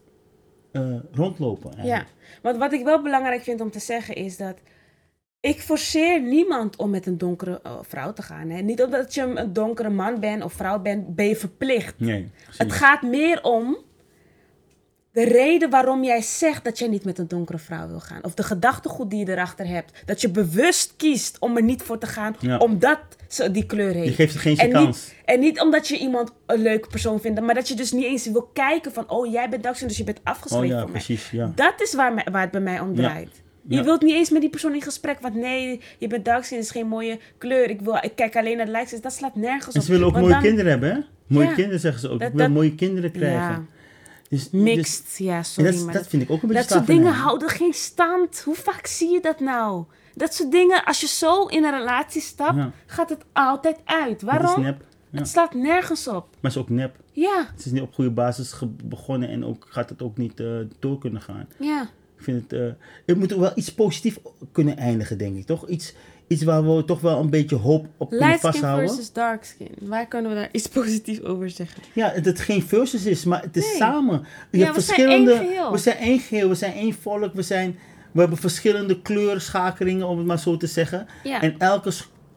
eh, 0.71 0.95
rondlopen. 1.11 1.71
ja. 1.83 2.05
Want 2.41 2.57
wat 2.57 2.73
ik 2.73 2.83
wel 2.83 3.01
belangrijk 3.01 3.41
vind 3.41 3.61
om 3.61 3.71
te 3.71 3.79
zeggen 3.79 4.15
is 4.15 4.37
dat 4.37 4.57
ik 5.41 5.61
forceer 5.61 6.21
niemand 6.21 6.75
om 6.75 6.89
met 6.89 7.05
een 7.05 7.17
donkere 7.17 7.59
eh, 7.63 7.71
vrouw 7.81 8.13
te 8.13 8.21
gaan. 8.21 8.49
Hè. 8.49 8.61
Niet 8.61 8.83
omdat 8.83 9.13
je 9.13 9.21
een 9.21 9.53
donkere 9.53 9.89
man 9.89 10.19
bent 10.19 10.43
of 10.43 10.53
vrouw 10.53 10.79
bent, 10.79 11.15
ben 11.15 11.27
je 11.27 11.35
verplicht. 11.35 11.99
Nee, 11.99 12.29
precies. 12.43 12.57
Het 12.57 12.71
gaat 12.71 13.01
meer 13.01 13.43
om 13.43 13.77
de 15.11 15.23
reden 15.23 15.69
waarom 15.69 16.03
jij 16.03 16.21
zegt 16.21 16.63
dat 16.63 16.79
jij 16.79 16.87
niet 16.87 17.03
met 17.05 17.17
een 17.17 17.27
donkere 17.27 17.57
vrouw 17.57 17.87
wil 17.87 17.99
gaan. 17.99 18.23
Of 18.23 18.33
de 18.33 18.43
gedachtegoed 18.43 19.09
die 19.09 19.25
je 19.25 19.31
erachter 19.31 19.67
hebt. 19.67 20.01
Dat 20.05 20.21
je 20.21 20.29
bewust 20.29 20.93
kiest 20.97 21.39
om 21.39 21.55
er 21.57 21.63
niet 21.63 21.81
voor 21.81 21.97
te 21.97 22.05
gaan, 22.07 22.35
Ja. 22.39 22.57
omdat 22.57 22.99
ze 23.27 23.51
die 23.51 23.65
kleur 23.65 23.93
heeft. 23.93 24.07
Je 24.07 24.13
geeft 24.13 24.33
het 24.33 24.41
geen 24.41 24.57
en 24.57 24.69
kans. 24.71 24.85
niet, 24.85 25.15
en 25.25 25.39
niet 25.39 25.61
omdat 25.61 25.87
je 25.87 25.97
iemand 25.97 26.31
een 26.45 26.61
leuke 26.61 26.87
persoon 26.87 27.19
vindt, 27.21 27.41
maar 27.41 27.55
dat 27.55 27.67
je 27.67 27.75
dus 27.75 27.91
niet 27.91 28.03
eens 28.05 28.25
wil 28.31 28.49
kijken 28.53 28.91
van, 28.93 29.09
oh 29.09 29.31
jij 29.31 29.49
bent 29.49 29.63
Daxen, 29.63 29.87
dus 29.87 29.97
je 29.97 30.03
bent 30.03 30.17
Oh 30.19 30.23
afgeschreven 30.23 30.67
ja, 30.67 30.81
voor 30.81 30.91
mij. 30.91 31.01
precies. 31.01 31.29
Ja. 31.31 31.51
Dat 31.55 31.81
is 31.81 31.93
waar, 31.93 32.27
waar 32.31 32.41
het 32.41 32.51
bij 32.51 32.61
mij 32.61 32.79
om 32.79 32.89
Ja. 32.95 32.95
draait. 32.95 33.41
Je 33.67 33.75
Ja. 33.75 33.83
wilt 33.83 34.01
niet 34.01 34.13
eens 34.13 34.29
met 34.29 34.41
die 34.41 34.49
persoon 34.49 34.73
in 34.73 34.81
gesprek, 34.81 35.19
want 35.19 35.35
nee, 35.35 35.81
je 35.99 36.07
bent 36.07 36.25
darkskin, 36.25 36.57
is 36.57 36.71
geen 36.71 36.87
mooie 36.87 37.19
kleur. 37.37 37.69
Ik, 37.69 37.81
wil, 37.81 37.97
ik 38.01 38.15
kijk 38.15 38.35
alleen 38.35 38.57
naar 38.57 38.65
de 38.65 38.71
likes, 38.71 39.01
dat 39.01 39.13
slaat 39.13 39.35
nergens 39.35 39.73
En 39.75 39.79
op. 39.79 39.85
ze 39.85 39.91
willen 39.91 40.05
ook 40.07 40.11
Want 40.13 40.23
mooie 40.25 40.35
dan- 40.37 40.43
kinderen 40.47 40.71
hebben, 40.71 40.91
hè? 40.91 40.99
Mooie 41.27 41.47
Ja. 41.47 41.53
kinderen 41.53 41.79
zeggen 41.79 42.01
ze 42.01 42.09
ook. 42.09 42.19
Dat- 42.19 42.27
ik 42.29 42.35
wil 42.35 42.45
dat- 42.45 42.53
mooie 42.55 42.75
kinderen 42.75 43.11
krijgen. 43.11 43.39
Ja, 43.39 43.63
Dus, 44.29 44.49
dus- 44.49 44.61
mixed, 44.61 45.17
ja, 45.17 45.43
sorry. 45.43 45.71
dat, 45.71 45.83
maar 45.85 45.93
dat 45.93 46.07
vind 46.07 46.21
ik 46.23 46.29
ook 46.31 46.41
een 46.41 46.47
beetje 46.47 46.63
dat 46.63 46.71
soort 46.71 46.87
dingen 46.87 47.13
houden 47.13 47.49
geen 47.49 47.73
stand. 47.73 48.41
Hoe 48.41 48.55
vaak 48.55 48.85
zie 48.85 49.09
je 49.09 49.19
dat 49.21 49.39
nou? 49.39 49.83
Dat 50.15 50.33
soort 50.33 50.51
dingen, 50.51 50.85
als 50.85 51.01
je 51.01 51.07
zo 51.07 51.45
in 51.45 51.63
een 51.63 51.71
relatie 51.77 52.21
stapt, 52.21 52.59
gaat 52.85 53.09
het 53.09 53.23
altijd 53.33 53.77
uit. 53.85 54.09
Het 54.21 54.21
is 54.21 54.27
Waarom? 54.39 54.61
nep. 54.63 54.83
Ja. 55.09 55.17
Het 55.19 55.27
slaat 55.27 55.53
nergens 55.53 56.07
op. 56.07 56.13
Maar 56.15 56.27
het 56.41 56.51
is 56.51 56.57
ook 56.57 56.69
nep. 56.69 56.95
Ja, 57.11 57.47
Het 57.55 57.65
is 57.65 57.71
niet 57.71 57.81
op 57.81 57.93
goede 57.93 58.11
basis 58.11 58.53
begonnen 58.83 59.29
en 59.29 59.45
ook 59.45 59.65
gaat 59.69 59.89
het 59.89 60.01
ook 60.01 60.17
niet 60.17 60.39
eh, 60.39 60.47
door 60.79 60.97
kunnen 60.97 61.21
gaan. 61.21 61.47
ja. 61.59 61.89
Ik 62.21 62.27
vind 62.27 62.51
het, 62.51 62.59
eh, 62.59 62.67
het 63.05 63.17
moet 63.17 63.31
wel 63.35 63.51
iets 63.55 63.73
positiefs 63.73 64.17
kunnen 64.51 64.77
eindigen, 64.77 65.17
denk 65.17 65.37
ik, 65.37 65.45
toch? 65.45 65.67
Iets, 65.67 65.93
iets 66.27 66.43
waar 66.43 66.75
we 66.75 66.85
toch 66.85 67.01
wel 67.01 67.19
een 67.19 67.29
beetje 67.29 67.55
hoop 67.55 67.85
op 67.97 68.09
kunnen 68.09 68.27
Light 68.27 68.39
skin 68.39 68.51
vasthouden. 68.51 68.89
versus 68.89 69.11
dark 69.13 69.43
skin. 69.43 69.67
Waar 69.79 70.07
kunnen 70.07 70.31
we 70.31 70.37
daar 70.37 70.49
iets 70.51 70.67
positiefs 70.79 71.23
over 71.23 71.49
zeggen? 71.49 71.83
Ja, 71.93 72.13
dat 72.13 72.25
het 72.25 72.39
geen 72.39 72.63
versus 72.63 73.05
is, 73.05 73.23
maar 73.25 73.41
het 73.41 73.57
is 73.57 73.65
Nee. 73.65 73.75
samen. 73.75 74.25
Je 74.51 74.57
Ja, 74.57 74.63
hebt 74.65 74.75
we 74.75 74.81
zijn 74.81 75.07
één 75.09 75.27
geheel. 75.27 75.71
We 75.71 75.77
zijn 75.77 75.97
één 75.97 76.19
geheel, 76.19 76.47
we 76.49 76.55
zijn 76.55 76.73
één 76.73 76.93
volk, 76.93 77.33
we, 77.33 77.41
zijn, 77.41 77.77
we 78.11 78.19
hebben 78.19 78.37
verschillende 78.37 79.01
kleurschakelingen, 79.01 80.07
om 80.07 80.17
het 80.17 80.27
maar 80.27 80.39
zo 80.39 80.57
te 80.57 80.67
zeggen. 80.67 81.07
Ja. 81.23 81.41
En 81.41 81.55
elke, 81.57 81.91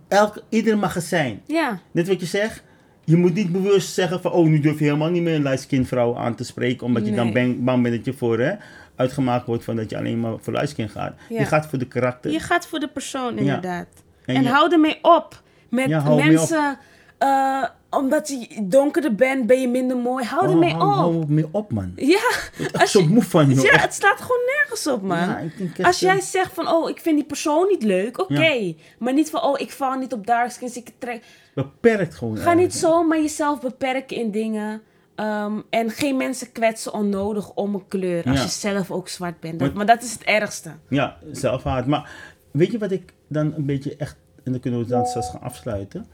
elke, 0.09 0.42
ieder 0.49 0.79
magazijn. 0.79 1.40
Ja, 1.47 1.81
Net 1.92 2.09
wat 2.09 2.20
je 2.20 2.27
zegt. 2.27 2.62
Je 3.05 3.17
moet 3.17 3.35
niet 3.35 3.53
bewust 3.53 3.95
zeggen 3.95 4.21
van, 4.21 4.31
oh, 4.33 4.47
nu 4.47 4.61
durf 4.61 4.79
je 4.79 4.85
helemaal 4.85 5.11
niet 5.11 5.23
meer 5.23 5.35
een 5.35 5.43
light 5.43 5.87
vrouw 5.87 6.17
aan 6.17 6.35
te 6.35 6.45
spreken, 6.45 6.87
omdat 6.87 7.07
je 7.07 7.14
dan 7.14 7.33
bang, 7.33 7.64
bang 7.64 7.83
bent 7.83 7.95
dat 7.97 8.05
je 8.05 8.12
voor 8.12 8.38
hè, 8.38 8.53
uitgemaakt 8.97 9.47
wordt 9.47 9.64
van 9.64 9.77
dat 9.77 9.90
je 9.90 9.97
alleen 9.99 10.21
maar 10.21 10.33
voor 10.40 10.53
light 10.53 10.75
gaat. 10.77 11.14
Ja. 11.29 11.38
Je 11.38 11.47
gaat 11.47 11.67
voor 11.67 11.79
de 11.79 11.87
karakter. 11.87 12.31
je 12.33 12.40
gaat 12.40 12.67
voor 12.67 12.79
de 12.79 12.88
persoon 12.88 13.38
inderdaad. 13.38 13.87
En 14.25 14.35
En, 14.37 14.43
je- 14.43 14.49
hou 14.49 14.73
ermee 14.73 14.99
op. 15.03 15.43
Met 15.69 15.88
Ja, 15.88 16.14
mensen, 16.14 16.79
eh, 17.19 17.64
omdat 17.96 18.28
je 18.28 18.66
donkerder 18.68 19.14
bent, 19.14 19.46
ben 19.46 19.61
je 19.61 19.68
minder 19.68 19.96
mooi. 19.96 20.24
Hou 20.24 20.46
Oh, 20.46 20.52
ermee 20.52 20.72
hou, 20.74 20.88
op. 20.88 20.94
hou 20.94 21.24
mee 21.33 21.46
op, 21.50 21.72
man. 21.72 21.92
Ja, 21.96 22.30
als 22.72 22.90
zo 22.90 23.00
je- 23.00 23.09
moe 23.09 23.22
van, 23.22 23.50
joh. 23.54 23.64
ja, 23.64 23.70
Echt. 23.72 23.83
het 23.83 23.94
slaat 23.94 24.20
gewoon 24.20 24.40
nergens 24.59 24.87
op, 24.87 25.02
man. 25.02 25.18
Ja, 25.18 25.38
ik 25.38 25.59
denk 25.59 25.70
echt, 25.78 25.87
Als 25.87 26.02
eh, 26.02 26.12
jij 26.12 26.20
zegt 26.20 26.52
van, 26.54 26.68
oh, 26.68 26.88
ik 26.90 27.00
vind 27.00 27.16
die 27.16 27.26
persoon 27.26 27.68
niet 27.68 27.83
leuk, 27.83 28.18
oké. 28.20 28.74
Maar 28.98 29.12
niet 29.12 29.30
van, 29.30 29.42
oh, 29.42 29.61
ik 29.61 29.70
val 29.70 29.94
niet 29.98 30.12
op 30.12 30.26
darkskins, 30.26 30.76
ik 30.76 30.90
trek... 30.98 31.24
Beperkt 31.54 32.14
gewoon. 32.14 32.37
Ga 32.37 32.52
niet 32.52 32.74
zomaar 32.74 33.20
jezelf 33.20 33.61
beperken 33.61 34.16
in 34.16 34.30
dingen. 34.30 34.83
ehm, 35.14 35.61
en 35.70 35.90
geen 35.90 36.16
mensen 36.16 36.52
kwetsen 36.52 36.92
onnodig 36.94 37.50
om 37.54 37.74
een 37.74 37.88
kleur. 37.88 38.24
Als 38.24 38.37
Ja. 38.37 38.42
je 38.42 38.48
zelf 38.48 38.90
ook 38.90 39.09
zwart 39.09 39.40
bent. 39.40 39.59
Dat- 39.59 39.74
maar 39.74 39.87
dat 39.87 40.02
is 40.02 40.12
het 40.12 40.22
ergste. 40.22 40.70
Ja, 40.88 41.16
zelfhaat. 41.33 41.87
Maar 41.87 42.11
weet 42.50 42.72
je 42.72 42.78
wat 42.78 42.90
ik 42.90 43.12
dan 43.28 43.52
een 43.57 43.66
beetje 43.66 43.96
echt, 43.96 44.16
en 44.44 44.52
dan 44.52 44.61
kunnen 44.61 44.80
we 44.80 44.87
het 44.87 44.94
dan 44.94 45.07
straks 45.07 45.30
gaan 45.30 45.40
afsluiten, 45.40 46.07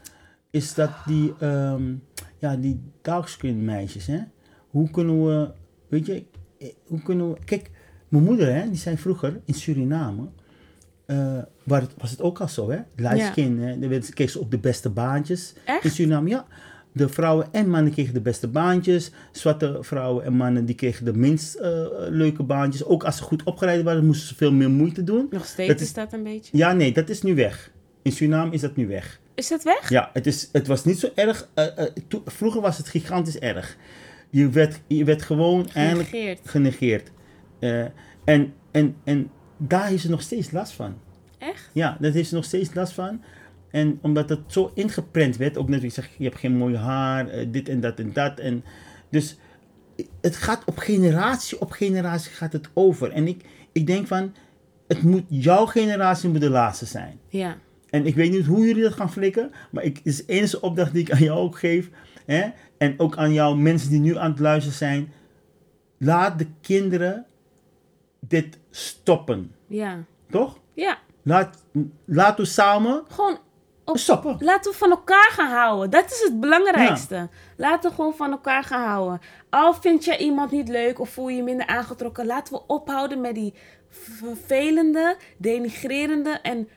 is 0.51 0.73
dat 0.73 0.89
die, 1.05 1.33
ehm 1.39 1.83
ja, 2.37 2.55
die 2.55 2.81
darkskin 3.01 3.65
meisjes, 3.65 4.05
hè, 4.07 4.19
hoe 4.69 4.89
kunnen 4.89 5.25
we, 5.25 5.51
weet 5.87 6.05
je, 6.05 6.25
eh, 6.59 6.67
hoe 6.87 7.01
kunnen 7.01 7.29
we, 7.31 7.37
kijk, 7.45 7.71
mijn 8.07 8.23
moeder, 8.23 8.53
hè, 8.53 8.69
die 8.69 8.77
zei 8.77 8.97
vroeger 8.97 9.39
in 9.45 9.53
Suriname, 9.53 10.27
eh, 11.05 11.37
waar 11.63 11.81
het, 11.81 11.93
was 11.97 12.11
het 12.11 12.21
ook 12.21 12.39
al 12.39 12.47
zo, 12.47 12.69
hè, 12.69 12.79
light 12.95 13.17
Ja. 13.17 13.31
skin, 13.31 13.59
hè, 13.59 13.79
dan 13.79 13.99
kreeg 14.13 14.29
ze 14.29 14.39
ook 14.41 14.51
de 14.51 14.59
beste 14.59 14.89
baantjes 14.89 15.53
Echt? 15.65 15.83
in 15.83 15.89
Suriname, 15.91 16.29
ja. 16.29 16.45
De 16.93 17.09
vrouwen 17.09 17.47
en 17.51 17.69
mannen 17.69 17.91
kregen 17.91 18.13
de 18.13 18.21
beste 18.21 18.47
baantjes. 18.47 19.11
Zwarte 19.31 19.77
vrouwen 19.81 20.23
en 20.25 20.33
mannen 20.33 20.65
die 20.65 20.75
kregen 20.75 21.05
de 21.05 21.13
minst 21.13 21.55
eh, 21.55 21.69
leuke 22.09 22.43
baantjes. 22.43 22.83
Ook 22.85 23.03
als 23.03 23.17
ze 23.17 23.23
goed 23.23 23.43
opgeleid 23.43 23.83
waren, 23.83 24.05
moesten 24.05 24.27
ze 24.27 24.35
veel 24.35 24.51
meer 24.51 24.69
moeite 24.69 25.03
doen. 25.03 25.27
Nog 25.29 25.45
steeds 25.45 25.67
Dat 25.69 25.79
is, 25.79 25.87
is- 25.87 25.93
dat 25.93 26.13
een 26.13 26.23
beetje. 26.23 26.57
Ja, 26.57 26.73
nee, 26.73 26.93
dat 26.93 27.09
is 27.09 27.21
nu 27.21 27.35
weg. 27.35 27.71
In 28.01 28.11
Suriname 28.11 28.51
is 28.53 28.61
dat 28.61 28.75
nu 28.75 28.87
weg. 28.87 29.20
Is 29.35 29.47
dat 29.47 29.63
weg? 29.63 29.89
Ja, 29.89 30.09
het, 30.13 30.27
is, 30.27 30.49
het 30.51 30.67
was 30.67 30.85
niet 30.85 30.99
zo 30.99 31.09
erg. 31.15 31.47
eh, 31.53 31.77
eh, 31.77 31.93
to- 32.07 32.23
vroeger 32.25 32.61
was 32.61 32.77
het 32.77 32.87
gigantisch 32.87 33.39
erg. 33.39 33.77
Je 34.29 34.49
werd, 34.49 34.79
je 34.87 35.03
werd 35.03 35.21
gewoon 35.21 35.69
eindelijk 35.73 36.09
Genegeerd. 36.09 36.39
genegeerd. 36.49 37.11
Eh, 37.59 37.85
en, 38.25 38.53
en, 38.71 38.95
en 39.03 39.31
daar 39.57 39.87
heeft 39.87 40.01
ze 40.01 40.09
nog 40.09 40.21
steeds 40.21 40.51
last 40.51 40.71
van. 40.73 40.97
Echt? 41.37 41.69
Ja, 41.73 41.97
daar 41.99 42.11
heeft 42.11 42.29
ze 42.29 42.35
nog 42.35 42.43
steeds 42.45 42.73
last 42.73 42.93
van. 42.93 43.21
En 43.71 43.99
omdat 44.01 44.29
het 44.29 44.39
zo 44.47 44.71
ingeprent 44.73 45.37
werd, 45.37 45.57
ook 45.57 45.69
net 45.69 45.83
ik 45.83 45.91
zeg, 45.91 46.09
je 46.17 46.23
hebt 46.23 46.39
geen 46.39 46.57
mooi 46.57 46.75
haar, 46.75 47.51
dit 47.51 47.69
en 47.69 47.79
dat 47.79 47.99
en 47.99 48.13
dat. 48.13 48.39
En 48.39 48.63
dus 49.09 49.37
het 50.21 50.35
gaat 50.35 50.63
op 50.65 50.77
generatie 50.77 51.61
op 51.61 51.71
generatie 51.71 52.31
gaat 52.31 52.53
het 52.53 52.69
over. 52.73 53.11
En 53.11 53.27
ik, 53.27 53.43
ik 53.71 53.87
denk 53.87 54.07
van, 54.07 54.33
het 54.87 55.03
moet, 55.03 55.23
jouw 55.27 55.65
generatie 55.65 56.29
moet 56.29 56.41
de 56.41 56.49
laatste 56.49 56.85
zijn. 56.85 57.19
Ja. 57.29 57.57
En 57.91 58.05
ik 58.05 58.15
weet 58.15 58.31
niet 58.31 58.45
hoe 58.45 58.65
jullie 58.67 58.83
dat 58.83 58.93
gaan 58.93 59.11
flikken, 59.11 59.51
maar 59.71 59.83
ik, 59.83 59.97
het 59.97 60.05
is 60.05 60.17
de 60.17 60.33
enige 60.33 60.61
opdracht 60.61 60.93
die 60.93 61.01
ik 61.01 61.11
aan 61.11 61.23
jou 61.23 61.39
ook 61.39 61.59
geef. 61.59 61.89
Hè? 62.25 62.49
En 62.77 62.99
ook 62.99 63.17
aan 63.17 63.33
jou, 63.33 63.57
mensen 63.57 63.89
die 63.89 63.99
nu 63.99 64.17
aan 64.17 64.31
het 64.31 64.39
luisteren 64.39 64.77
zijn. 64.77 65.13
Laat 65.97 66.39
de 66.39 66.47
kinderen 66.61 67.25
dit 68.19 68.57
stoppen. 68.69 69.51
Ja. 69.67 70.03
Toch? 70.29 70.57
Ja. 70.73 70.97
Laat, 71.23 71.63
laten 72.05 72.43
we 72.43 72.49
samen 72.49 73.03
Gewoon 73.07 73.37
op 73.85 73.97
stoppen. 73.97 74.37
Laten 74.39 74.71
we 74.71 74.77
van 74.77 74.89
elkaar 74.89 75.29
gaan 75.31 75.51
houden. 75.51 75.89
Dat 75.89 76.11
is 76.11 76.21
het 76.23 76.39
belangrijkste. 76.39 77.29
Laten 77.57 77.89
we 77.89 77.95
gewoon 77.95 78.15
van 78.15 78.31
elkaar 78.31 78.63
gaan 78.63 78.87
houden. 78.87 79.21
Al 79.49 79.73
vind 79.73 80.05
je 80.05 80.17
iemand 80.17 80.51
niet 80.51 80.69
leuk 80.69 80.99
of 80.99 81.09
voel 81.09 81.29
je 81.29 81.35
je 81.35 81.43
minder 81.43 81.67
aangetrokken, 81.67 82.25
laten 82.25 82.53
we 82.53 82.61
ophouden 82.67 83.21
met 83.21 83.35
die 83.35 83.53
vervelende, 83.89 85.17
denigrerende 85.37 86.29
en 86.29 86.67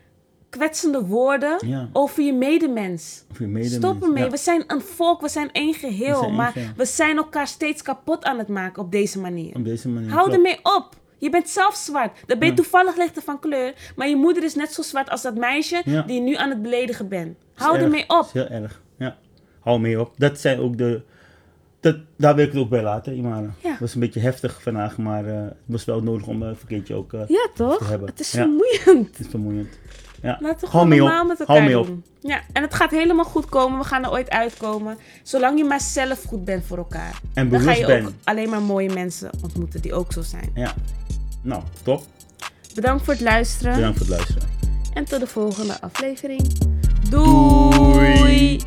kwetsende 0.56 1.04
woorden 1.06 1.56
Ja. 1.66 1.88
over 1.92 2.22
je 2.22 2.32
medemens. 2.32 3.24
Of 3.30 3.38
je 3.38 3.46
medemens. 3.46 3.74
Stop 3.74 4.02
ermee. 4.02 4.24
Ja. 4.24 4.30
We 4.30 4.36
zijn 4.36 4.64
een 4.66 4.80
volk, 4.80 5.20
we 5.20 5.28
zijn 5.28 5.52
één 5.52 5.74
geheel. 5.74 6.06
We 6.08 6.14
zijn 6.14 6.24
één 6.24 6.34
maar 6.34 6.52
geheel. 6.52 6.68
we 6.76 6.84
zijn 6.84 7.16
elkaar 7.16 7.46
steeds 7.46 7.82
kapot 7.82 8.24
aan 8.24 8.38
het 8.38 8.48
maken 8.48 8.82
op 8.82 8.92
deze 8.92 9.18
manier. 9.20 9.54
Op 9.56 9.64
deze 9.64 9.88
manier. 9.88 10.10
Hou 10.10 10.32
ermee 10.32 10.58
op. 10.62 10.88
Je 11.18 11.30
bent 11.30 11.48
zelf 11.48 11.74
zwart. 11.74 12.12
Dan 12.26 12.38
ben 12.38 12.48
je 12.48 12.54
Ja. 12.54 12.60
toevallig 12.62 12.96
lichter 12.96 13.22
van 13.22 13.38
kleur. 13.40 13.74
Maar 13.96 14.08
je 14.08 14.16
moeder 14.16 14.42
is 14.44 14.54
net 14.54 14.72
zo 14.72 14.82
zwart 14.82 15.10
als 15.10 15.22
dat 15.22 15.34
meisje 15.34 15.82
die 16.06 16.14
je 16.14 16.20
nu 16.20 16.34
aan 16.34 16.48
het 16.50 16.62
beledigen 16.62 17.08
bent. 17.08 17.36
Hou 17.54 17.78
ermee 17.78 18.04
Dat 18.06 18.18
op. 18.18 18.24
is 18.26 18.32
heel 18.32 18.46
erg. 18.48 18.82
Ja. 18.98 19.16
Hou 19.60 19.80
mee 19.80 20.00
op. 20.00 20.12
Dat 20.16 20.40
zijn 20.40 20.58
ook 20.58 20.78
de. 20.78 21.02
Dat, 21.84 21.96
daar 22.16 22.34
wil 22.34 22.44
ik 22.44 22.52
het 22.52 22.60
ook 22.60 22.68
bij 22.68 22.82
laten, 22.82 23.16
Imara. 23.16 23.50
Ja. 23.62 23.70
Het 23.70 23.80
was 23.80 23.94
een 23.94 24.00
beetje 24.00 24.20
heftig 24.20 24.62
vandaag, 24.62 24.96
maar 24.98 25.26
eh, 25.26 25.42
het 25.42 25.54
was 25.66 25.84
wel 25.84 26.02
nodig 26.02 26.26
om 26.26 26.42
eh, 26.42 26.48
een 26.48 26.56
verkeertje 26.56 26.94
ook. 26.94 27.12
eh, 27.12 27.20
Ja, 27.28 27.46
toch? 27.54 27.78
te 27.78 27.84
hebben. 27.84 28.08
Het 28.08 28.20
is 28.20 28.32
Ja. 28.32 28.38
vermoeiend. 28.42 29.08
Het 29.10 29.18
is 29.20 29.26
vermoeiend. 29.30 29.68
Ja. 30.22 30.38
Laten 30.40 30.60
we 30.60 30.66
gewoon 30.66 30.88
normaal 30.88 31.24
met 31.24 31.40
elkaar 31.40 31.68
doen. 31.68 32.04
Ja, 32.20 32.40
en 32.52 32.62
het 32.62 32.74
gaat 32.74 32.90
helemaal 32.90 33.24
goed 33.24 33.44
komen. 33.46 33.78
We 33.78 33.84
gaan 33.84 34.04
er 34.04 34.10
ooit 34.10 34.30
uitkomen. 34.30 34.96
Zolang 35.22 35.58
je 35.58 35.64
maar 35.64 35.80
zelf 35.80 36.22
goed 36.22 36.44
bent 36.44 36.64
voor 36.66 36.76
elkaar. 36.78 37.20
En 37.34 37.48
Dan 37.48 37.60
ga 37.60 37.72
je 37.72 38.02
ook 38.02 38.10
alleen 38.24 38.48
maar 38.48 38.62
mooie 38.62 38.92
mensen 38.92 39.30
ontmoeten 39.42 39.80
die 39.82 39.94
ook 39.94 40.12
zo 40.12 40.22
zijn. 40.22 40.50
Ja. 40.54 40.74
Nou, 41.42 41.62
top. 41.82 42.02
Bedankt 42.74 43.04
voor 43.04 43.12
het 43.14 43.22
luisteren. 43.22 43.74
Bedankt 43.74 43.98
voor 43.98 44.06
het 44.06 44.16
luisteren. 44.16 44.48
En 44.94 45.04
tot 45.04 45.20
de 45.20 45.26
volgende 45.26 45.80
aflevering. 45.80 46.42
Doei. 47.10 48.60